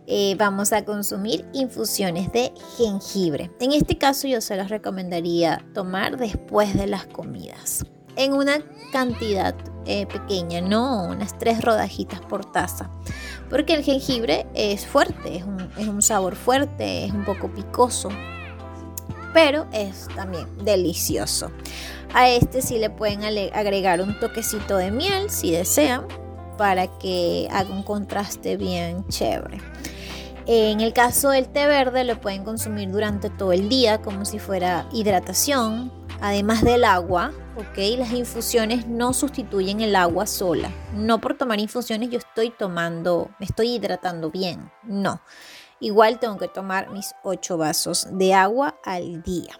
eh, 0.08 0.36
vamos 0.38 0.72
a 0.72 0.84
consumir 0.84 1.44
infusiones 1.52 2.30
de 2.30 2.52
jengibre. 2.76 3.50
En 3.58 3.72
este 3.72 3.98
caso 3.98 4.28
yo 4.28 4.40
se 4.40 4.54
las 4.54 4.70
recomendaría 4.70 5.64
tomar 5.74 6.16
después 6.16 6.74
de 6.74 6.86
las 6.86 7.06
comidas, 7.06 7.84
en 8.14 8.32
una 8.32 8.58
cantidad 8.92 9.56
eh, 9.84 10.06
pequeña, 10.06 10.60
no 10.60 11.06
unas 11.06 11.36
tres 11.38 11.60
rodajitas 11.60 12.20
por 12.20 12.44
taza, 12.44 12.88
porque 13.50 13.74
el 13.74 13.82
jengibre 13.82 14.46
es 14.54 14.86
fuerte, 14.86 15.36
es 15.36 15.42
un, 15.42 15.60
es 15.76 15.88
un 15.88 16.02
sabor 16.02 16.36
fuerte, 16.36 17.04
es 17.04 17.12
un 17.12 17.24
poco 17.24 17.52
picoso, 17.52 18.08
pero 19.34 19.66
es 19.72 20.06
también 20.14 20.46
delicioso. 20.64 21.50
A 22.14 22.28
este 22.28 22.62
sí 22.62 22.78
le 22.78 22.90
pueden 22.90 23.24
agregar 23.52 24.00
un 24.00 24.18
toquecito 24.20 24.76
de 24.76 24.92
miel 24.92 25.30
si 25.30 25.50
desean 25.50 26.06
para 26.56 26.86
que 26.98 27.48
haga 27.50 27.70
un 27.70 27.82
contraste 27.82 28.56
bien 28.56 29.06
chévere. 29.08 29.58
En 30.46 30.80
el 30.80 30.92
caso 30.92 31.30
del 31.30 31.48
té 31.48 31.66
verde 31.66 32.04
lo 32.04 32.20
pueden 32.20 32.44
consumir 32.44 32.90
durante 32.90 33.30
todo 33.30 33.52
el 33.52 33.68
día 33.68 34.00
como 34.00 34.24
si 34.24 34.38
fuera 34.38 34.88
hidratación, 34.92 35.92
además 36.20 36.62
del 36.62 36.84
agua, 36.84 37.32
¿ok? 37.56 37.98
Las 37.98 38.12
infusiones 38.12 38.86
no 38.86 39.12
sustituyen 39.12 39.80
el 39.80 39.96
agua 39.96 40.26
sola. 40.26 40.70
No 40.94 41.20
por 41.20 41.36
tomar 41.36 41.58
infusiones 41.58 42.10
yo 42.10 42.18
estoy 42.18 42.50
tomando, 42.50 43.30
me 43.40 43.46
estoy 43.46 43.74
hidratando 43.74 44.30
bien, 44.30 44.70
no. 44.84 45.20
Igual 45.80 46.20
tengo 46.20 46.38
que 46.38 46.48
tomar 46.48 46.90
mis 46.90 47.12
8 47.24 47.58
vasos 47.58 48.06
de 48.12 48.32
agua 48.32 48.76
al 48.84 49.22
día. 49.22 49.58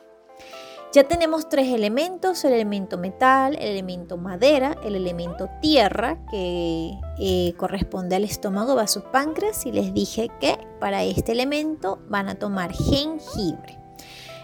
Ya 0.97 1.05
tenemos 1.05 1.51
tres 1.51 1.69
elementos, 1.75 2.43
el 2.47 2.55
elemento 2.55 2.97
metal, 2.97 3.55
el 3.57 3.69
elemento 3.69 4.17
madera, 4.17 4.79
el 4.83 4.97
elemento 4.97 5.51
tierra, 5.61 6.17
que 6.31 6.99
eh, 7.19 7.53
corresponde 7.59 8.17
al 8.17 8.25
estómago, 8.25 8.75
vaso 8.75 9.05
páncreas, 9.13 9.67
y 9.67 9.73
les 9.73 9.93
dije 9.93 10.31
que 10.41 10.57
para 10.81 11.05
este 11.05 11.33
elemento 11.33 11.99
van 12.09 12.31
a 12.31 12.37
tomar 12.37 12.73
jengibre. 12.73 13.79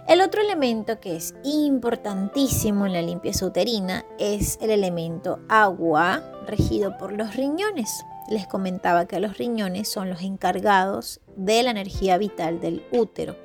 El 0.07 0.21
otro 0.21 0.43
elemento 0.43 1.01
que 1.01 1.17
es 1.17 1.35
importantísimo 1.43 2.85
en 2.85 2.93
la 2.93 3.01
limpieza 3.01 3.47
uterina 3.47 4.05
es 4.19 4.59
el 4.61 4.73
elemento 4.73 5.41
agua, 5.49 6.23
regido 6.47 6.99
por 6.99 7.13
los 7.13 7.35
riñones 7.35 8.05
les 8.33 8.47
comentaba 8.47 9.07
que 9.07 9.21
los 9.21 9.39
riñones 9.39 9.89
son 9.89 10.11
los 10.11 10.23
encargados 10.23 11.21
de 11.37 11.63
la 11.63 11.71
energía 11.71 12.19
vital 12.19 12.61
del 12.61 12.85
útero. 12.91 13.37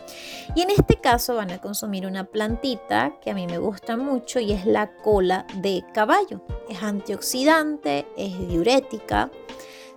Y 0.56 0.62
en 0.62 0.70
este 0.70 0.96
caso 0.96 1.36
van 1.36 1.52
a 1.52 1.60
consumir 1.60 2.08
una 2.08 2.26
plantita 2.26 3.14
que 3.22 3.32
a 3.32 3.34
mí 3.36 3.46
me 3.48 3.58
gusta 3.58 3.98
mucho 3.98 4.40
y 4.40 4.54
es 4.54 4.66
la 4.66 4.96
cola 4.98 5.46
de 5.56 5.84
caballo. 5.94 6.42
Es 6.70 6.82
antioxidante, 6.82 8.08
es 8.18 8.38
diurética. 8.48 9.32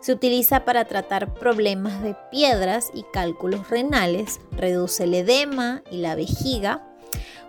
Se 0.00 0.12
utiliza 0.12 0.64
para 0.64 0.86
tratar 0.86 1.34
problemas 1.34 2.02
de 2.02 2.16
piedras 2.30 2.90
y 2.94 3.04
cálculos 3.12 3.68
renales, 3.68 4.40
reduce 4.52 5.04
el 5.04 5.14
edema 5.14 5.82
y 5.90 5.98
la 5.98 6.14
vejiga, 6.14 6.89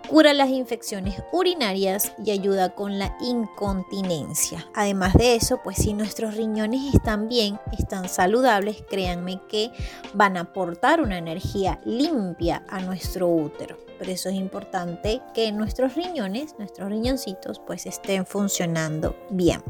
cura 0.08 0.32
las 0.32 0.50
infecciones 0.50 1.22
urinarias 1.32 2.12
y 2.24 2.30
ayuda 2.30 2.74
con 2.74 2.98
la 2.98 3.16
incontinencia. 3.20 4.66
Además 4.74 5.14
de 5.14 5.34
eso, 5.34 5.60
pues 5.62 5.78
si 5.78 5.94
nuestros 5.94 6.36
riñones 6.36 6.94
están 6.94 7.28
bien, 7.28 7.58
están 7.78 8.08
saludables, 8.08 8.82
créanme 8.88 9.40
que 9.48 9.70
van 10.14 10.36
a 10.36 10.40
aportar 10.40 11.00
una 11.00 11.18
energía 11.18 11.80
limpia 11.84 12.64
a 12.68 12.80
nuestro 12.80 13.28
útero. 13.28 13.76
Por 13.98 14.08
eso 14.08 14.28
es 14.28 14.34
importante 14.34 15.20
que 15.32 15.52
nuestros 15.52 15.94
riñones, 15.94 16.56
nuestros 16.58 16.88
riñoncitos, 16.88 17.60
pues 17.60 17.86
estén 17.86 18.26
funcionando 18.26 19.16
bien. 19.30 19.62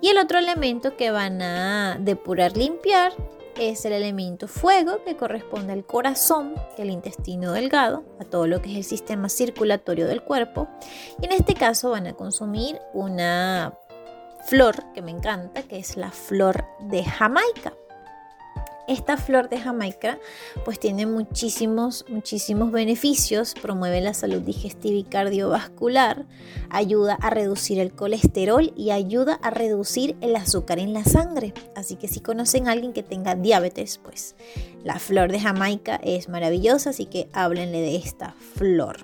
Y 0.00 0.08
el 0.08 0.18
otro 0.18 0.38
elemento 0.38 0.96
que 0.96 1.10
van 1.10 1.40
a 1.40 1.96
depurar, 2.00 2.56
limpiar 2.56 3.12
es 3.56 3.84
el 3.84 3.92
elemento 3.92 4.48
fuego 4.48 5.02
que 5.04 5.16
corresponde 5.16 5.72
al 5.72 5.84
corazón, 5.84 6.54
el 6.78 6.90
intestino 6.90 7.52
delgado, 7.52 8.04
a 8.20 8.24
todo 8.24 8.46
lo 8.46 8.60
que 8.60 8.70
es 8.70 8.76
el 8.76 8.84
sistema 8.84 9.28
circulatorio 9.28 10.06
del 10.06 10.22
cuerpo. 10.22 10.68
Y 11.20 11.26
en 11.26 11.32
este 11.32 11.54
caso 11.54 11.90
van 11.90 12.06
a 12.06 12.14
consumir 12.14 12.80
una 12.92 13.78
flor 14.46 14.92
que 14.92 15.02
me 15.02 15.10
encanta, 15.10 15.62
que 15.62 15.78
es 15.78 15.96
la 15.96 16.10
flor 16.10 16.64
de 16.80 17.04
Jamaica. 17.04 17.72
Esta 18.86 19.16
flor 19.16 19.48
de 19.48 19.58
Jamaica 19.58 20.18
pues 20.64 20.78
tiene 20.78 21.06
muchísimos, 21.06 22.04
muchísimos 22.08 22.70
beneficios, 22.70 23.54
promueve 23.54 24.02
la 24.02 24.12
salud 24.12 24.42
digestiva 24.42 24.96
y 24.96 25.04
cardiovascular, 25.04 26.26
ayuda 26.68 27.16
a 27.22 27.30
reducir 27.30 27.78
el 27.78 27.92
colesterol 27.92 28.74
y 28.76 28.90
ayuda 28.90 29.40
a 29.42 29.50
reducir 29.50 30.16
el 30.20 30.36
azúcar 30.36 30.78
en 30.78 30.92
la 30.92 31.04
sangre. 31.04 31.54
Así 31.74 31.96
que 31.96 32.08
si 32.08 32.20
conocen 32.20 32.68
a 32.68 32.72
alguien 32.72 32.92
que 32.92 33.02
tenga 33.02 33.34
diabetes, 33.34 33.98
pues 33.98 34.36
la 34.82 34.98
flor 34.98 35.32
de 35.32 35.40
Jamaica 35.40 35.98
es 36.02 36.28
maravillosa, 36.28 36.90
así 36.90 37.06
que 37.06 37.28
háblenle 37.32 37.80
de 37.80 37.96
esta 37.96 38.34
flor. 38.54 38.98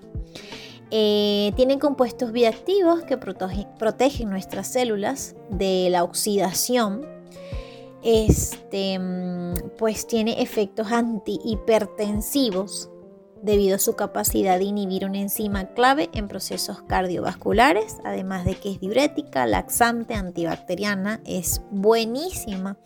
Eh, 0.91 1.53
tiene 1.57 1.79
compuestos 1.79 2.33
bioactivos 2.33 3.05
que 3.05 3.17
protegen 3.17 4.29
nuestras 4.29 4.67
células 4.73 5.37
de 5.49 5.89
la 5.89 6.03
oxidación 6.03 7.20
este, 8.03 8.99
mm, 8.99 9.55
pues 9.79 10.07
tiene 10.07 10.43
efectos 10.43 10.91
antihipertensivos 10.93 12.91
debido 13.43 13.77
a 13.77 13.79
su 13.79 13.97
capacidad 13.97 14.59
de 14.59 14.65
inhibir 14.65 15.05
una 15.05 15.19
enzima 15.19 15.67
clave 15.75 16.11
en 16.13 16.29
procesos 16.29 16.83
cardiovasculares, 16.83 17.97
además 18.05 18.45
de 18.45 18.55
que 18.55 18.73
es 18.73 18.81
diurética, 18.81 19.47
laxante, 19.47 20.15
antibacteriana, 20.15 21.21
es 21.25 21.63
buenísima. 21.71 22.77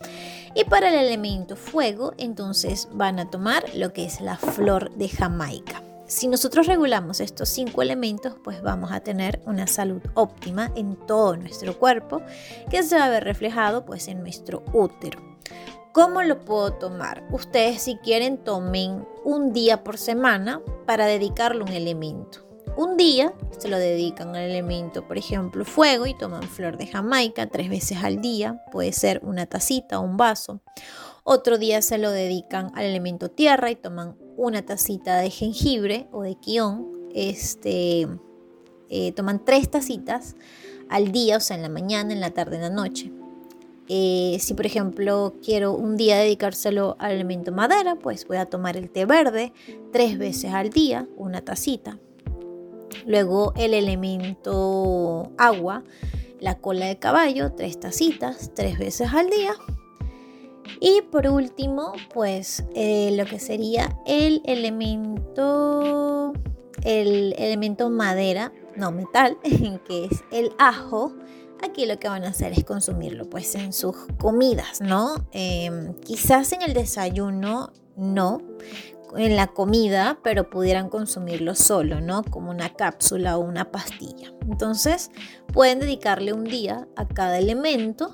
Y 0.55 0.63
para 0.65 0.89
el 0.89 0.95
elemento 0.95 1.55
fuego, 1.55 2.13
entonces 2.17 2.87
van 2.93 3.19
a 3.19 3.29
tomar 3.29 3.63
lo 3.75 3.91
que 3.91 4.05
es 4.05 4.21
la 4.21 4.37
flor 4.37 4.95
de 4.95 5.09
Jamaica. 5.09 5.81
Si 6.07 6.27
nosotros 6.27 6.67
regulamos 6.67 7.19
estos 7.19 7.49
cinco 7.49 7.81
elementos, 7.81 8.35
pues 8.43 8.61
vamos 8.61 8.91
a 8.91 8.99
tener 8.99 9.41
una 9.47 9.65
salud 9.65 10.03
óptima 10.13 10.71
en 10.75 10.95
todo 11.07 11.35
nuestro 11.35 11.79
cuerpo, 11.79 12.21
que 12.69 12.83
se 12.83 12.95
va 12.95 13.05
a 13.05 13.09
ver 13.09 13.23
reflejado 13.23 13.85
pues 13.85 14.07
en 14.07 14.19
nuestro 14.21 14.63
útero. 14.71 15.19
¿Cómo 15.93 16.21
lo 16.21 16.45
puedo 16.45 16.73
tomar? 16.73 17.23
Ustedes 17.31 17.81
si 17.81 17.95
quieren 17.97 18.37
tomen 18.37 19.07
un 19.23 19.51
día 19.51 19.83
por 19.83 19.97
semana 19.97 20.61
para 20.85 21.07
dedicarle 21.07 21.63
un 21.63 21.69
elemento. 21.69 22.45
Un 22.77 22.97
día 22.97 23.33
se 23.57 23.69
lo 23.69 23.79
dedican 23.79 24.35
al 24.35 24.43
elemento, 24.43 25.07
por 25.07 25.17
ejemplo, 25.17 25.65
fuego 25.65 26.05
y 26.05 26.15
toman 26.15 26.43
flor 26.43 26.77
de 26.77 26.87
Jamaica 26.87 27.47
tres 27.47 27.69
veces 27.69 28.03
al 28.03 28.21
día, 28.21 28.61
puede 28.71 28.91
ser 28.91 29.21
una 29.23 29.45
tacita 29.47 29.99
o 29.99 30.03
un 30.03 30.17
vaso. 30.17 30.61
Otro 31.23 31.57
día 31.57 31.81
se 31.81 31.97
lo 31.97 32.11
dedican 32.11 32.71
al 32.75 32.83
elemento 32.83 33.31
tierra 33.31 33.71
y 33.71 33.75
toman 33.75 34.17
una 34.37 34.65
tacita 34.65 35.17
de 35.17 35.29
jengibre 35.29 36.07
o 36.11 36.23
de 36.23 36.35
quión. 36.35 36.87
Este, 37.13 38.07
eh, 38.89 39.11
toman 39.13 39.43
tres 39.43 39.69
tacitas 39.69 40.35
al 40.89 41.11
día, 41.11 41.37
o 41.37 41.39
sea, 41.39 41.55
en 41.55 41.61
la 41.63 41.69
mañana, 41.69 42.13
en 42.13 42.19
la 42.19 42.31
tarde, 42.31 42.57
en 42.57 42.61
la 42.63 42.69
noche. 42.69 43.11
Eh, 43.87 44.37
si 44.39 44.55
por 44.55 44.65
ejemplo 44.65 45.35
quiero 45.43 45.73
un 45.73 45.95
día 45.95 46.17
dedicárselo 46.17 46.95
al 46.97 47.11
elemento 47.11 47.51
madera, 47.51 47.95
pues 47.95 48.27
voy 48.27 48.37
a 48.37 48.47
tomar 48.47 48.77
el 48.77 48.89
té 48.89 49.05
verde 49.05 49.53
tres 49.91 50.17
veces 50.17 50.53
al 50.53 50.71
día, 50.71 51.07
una 51.17 51.41
tacita. 51.41 51.99
Luego 53.05 53.53
el 53.55 53.75
elemento 53.75 55.31
agua, 55.37 55.83
la 56.39 56.57
cola 56.57 56.87
de 56.87 56.97
caballo, 56.97 57.51
tres 57.51 57.79
tacitas, 57.79 58.51
tres 58.55 58.79
veces 58.79 59.13
al 59.13 59.29
día. 59.29 59.53
Y 60.79 61.01
por 61.11 61.27
último, 61.27 61.93
pues 62.13 62.63
eh, 62.75 63.11
lo 63.15 63.25
que 63.25 63.39
sería 63.39 63.97
el 64.05 64.41
elemento, 64.45 66.33
el 66.83 67.33
elemento 67.37 67.89
madera, 67.89 68.51
no 68.75 68.91
metal, 68.91 69.37
que 69.87 70.05
es 70.05 70.23
el 70.31 70.51
ajo. 70.57 71.13
Aquí 71.63 71.85
lo 71.85 71.97
que 71.97 72.09
van 72.09 72.25
a 72.25 72.29
hacer 72.29 72.51
es 72.51 72.63
consumirlo 72.65 73.29
pues 73.29 73.55
en 73.55 73.71
sus 73.71 73.95
comidas, 74.19 74.81
¿no? 74.81 75.27
Em, 75.31 75.93
quizás 75.95 76.51
en 76.51 76.61
el 76.61 76.73
desayuno 76.73 77.71
no, 77.95 78.41
en 79.17 79.35
la 79.35 79.47
comida, 79.47 80.19
pero 80.23 80.49
pudieran 80.49 80.89
consumirlo 80.89 81.55
solo, 81.55 82.01
¿no? 82.01 82.23
Como 82.23 82.51
una 82.51 82.73
cápsula 82.73 83.37
o 83.37 83.41
una 83.41 83.71
pastilla. 83.71 84.33
Entonces, 84.49 85.11
pueden 85.53 85.79
dedicarle 85.79 86.33
un 86.33 86.43
día 86.43 86.87
a 86.95 87.07
cada 87.07 87.39
elemento, 87.39 88.13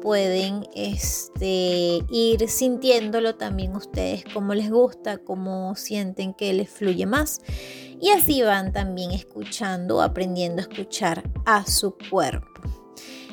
pueden 0.00 0.66
este, 0.74 2.02
ir 2.10 2.48
sintiéndolo 2.48 3.36
también 3.36 3.76
ustedes 3.76 4.24
como 4.32 4.54
les 4.54 4.70
gusta, 4.70 5.18
como 5.18 5.74
sienten 5.76 6.34
que 6.34 6.52
les 6.52 6.70
fluye 6.70 7.06
más. 7.06 7.40
Y 8.00 8.10
así 8.10 8.42
van 8.42 8.72
también 8.72 9.10
escuchando, 9.10 10.00
aprendiendo 10.00 10.62
a 10.62 10.62
escuchar 10.62 11.22
a 11.44 11.66
su 11.66 11.96
cuerpo. 12.10 12.62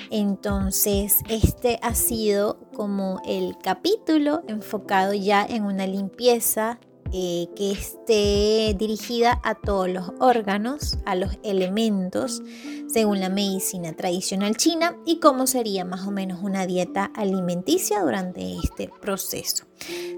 Entonces, 0.10 1.19
este 1.30 1.80
ha 1.82 1.93
sido 1.93 2.60
como 2.73 3.21
el 3.25 3.58
capítulo 3.58 4.43
enfocado 4.47 5.13
ya 5.13 5.45
en 5.45 5.63
una 5.63 5.86
limpieza 5.86 6.80
eh, 7.13 7.48
que 7.56 7.72
esté 7.72 8.76
dirigida 8.78 9.39
a 9.43 9.56
todos 9.56 9.89
los 9.89 10.12
órganos, 10.20 10.98
a 11.06 11.15
los 11.15 11.38
elementos, 11.43 12.41
según 12.88 13.20
la 13.20 13.30
medicina 13.30 13.93
tradicional 13.93 14.56
china 14.58 14.96
y 15.06 15.20
cómo 15.20 15.48
sería 15.48 15.86
más 15.86 16.08
o 16.08 16.12
menos 16.12 16.41
una 16.41 16.65
dieta 16.65 17.06
alimenticia 17.15 18.02
durante 18.02 18.56
este 18.58 18.89
proceso. 19.02 19.65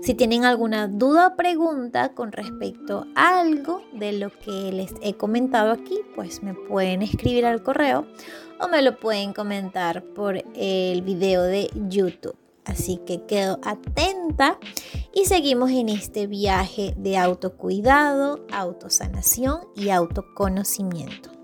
Si 0.02 0.14
tienen 0.14 0.46
alguna 0.46 0.88
duda 0.88 1.28
o 1.28 1.36
pregunta 1.36 2.14
con 2.14 2.32
respecto 2.32 3.06
a 3.16 3.40
algo 3.40 3.82
de 3.94 4.14
lo 4.14 4.30
que 4.32 4.72
les 4.72 4.94
he 5.02 5.14
comentado 5.16 5.72
aquí, 5.72 6.00
pues 6.16 6.44
me 6.44 6.54
pueden 6.54 7.02
escribir 7.02 7.46
al 7.46 7.64
correo 7.64 8.08
o 8.60 8.68
me 8.68 8.82
lo 8.82 9.00
pueden 9.00 9.34
comentar 9.34 10.04
por 10.04 10.44
el 10.56 11.02
video 11.02 11.44
de 11.44 11.70
YouTube. 11.90 12.36
Así 12.70 12.98
que 13.06 13.26
quedo 13.26 13.60
atenta 13.64 14.60
y 15.14 15.26
seguimos 15.26 15.72
en 15.72 15.90
este 15.90 16.28
viaje 16.28 16.94
de 16.98 17.18
autocuidado, 17.18 18.46
autosanación 18.52 19.62
y 19.76 19.90
autoconocimiento. 19.90 21.39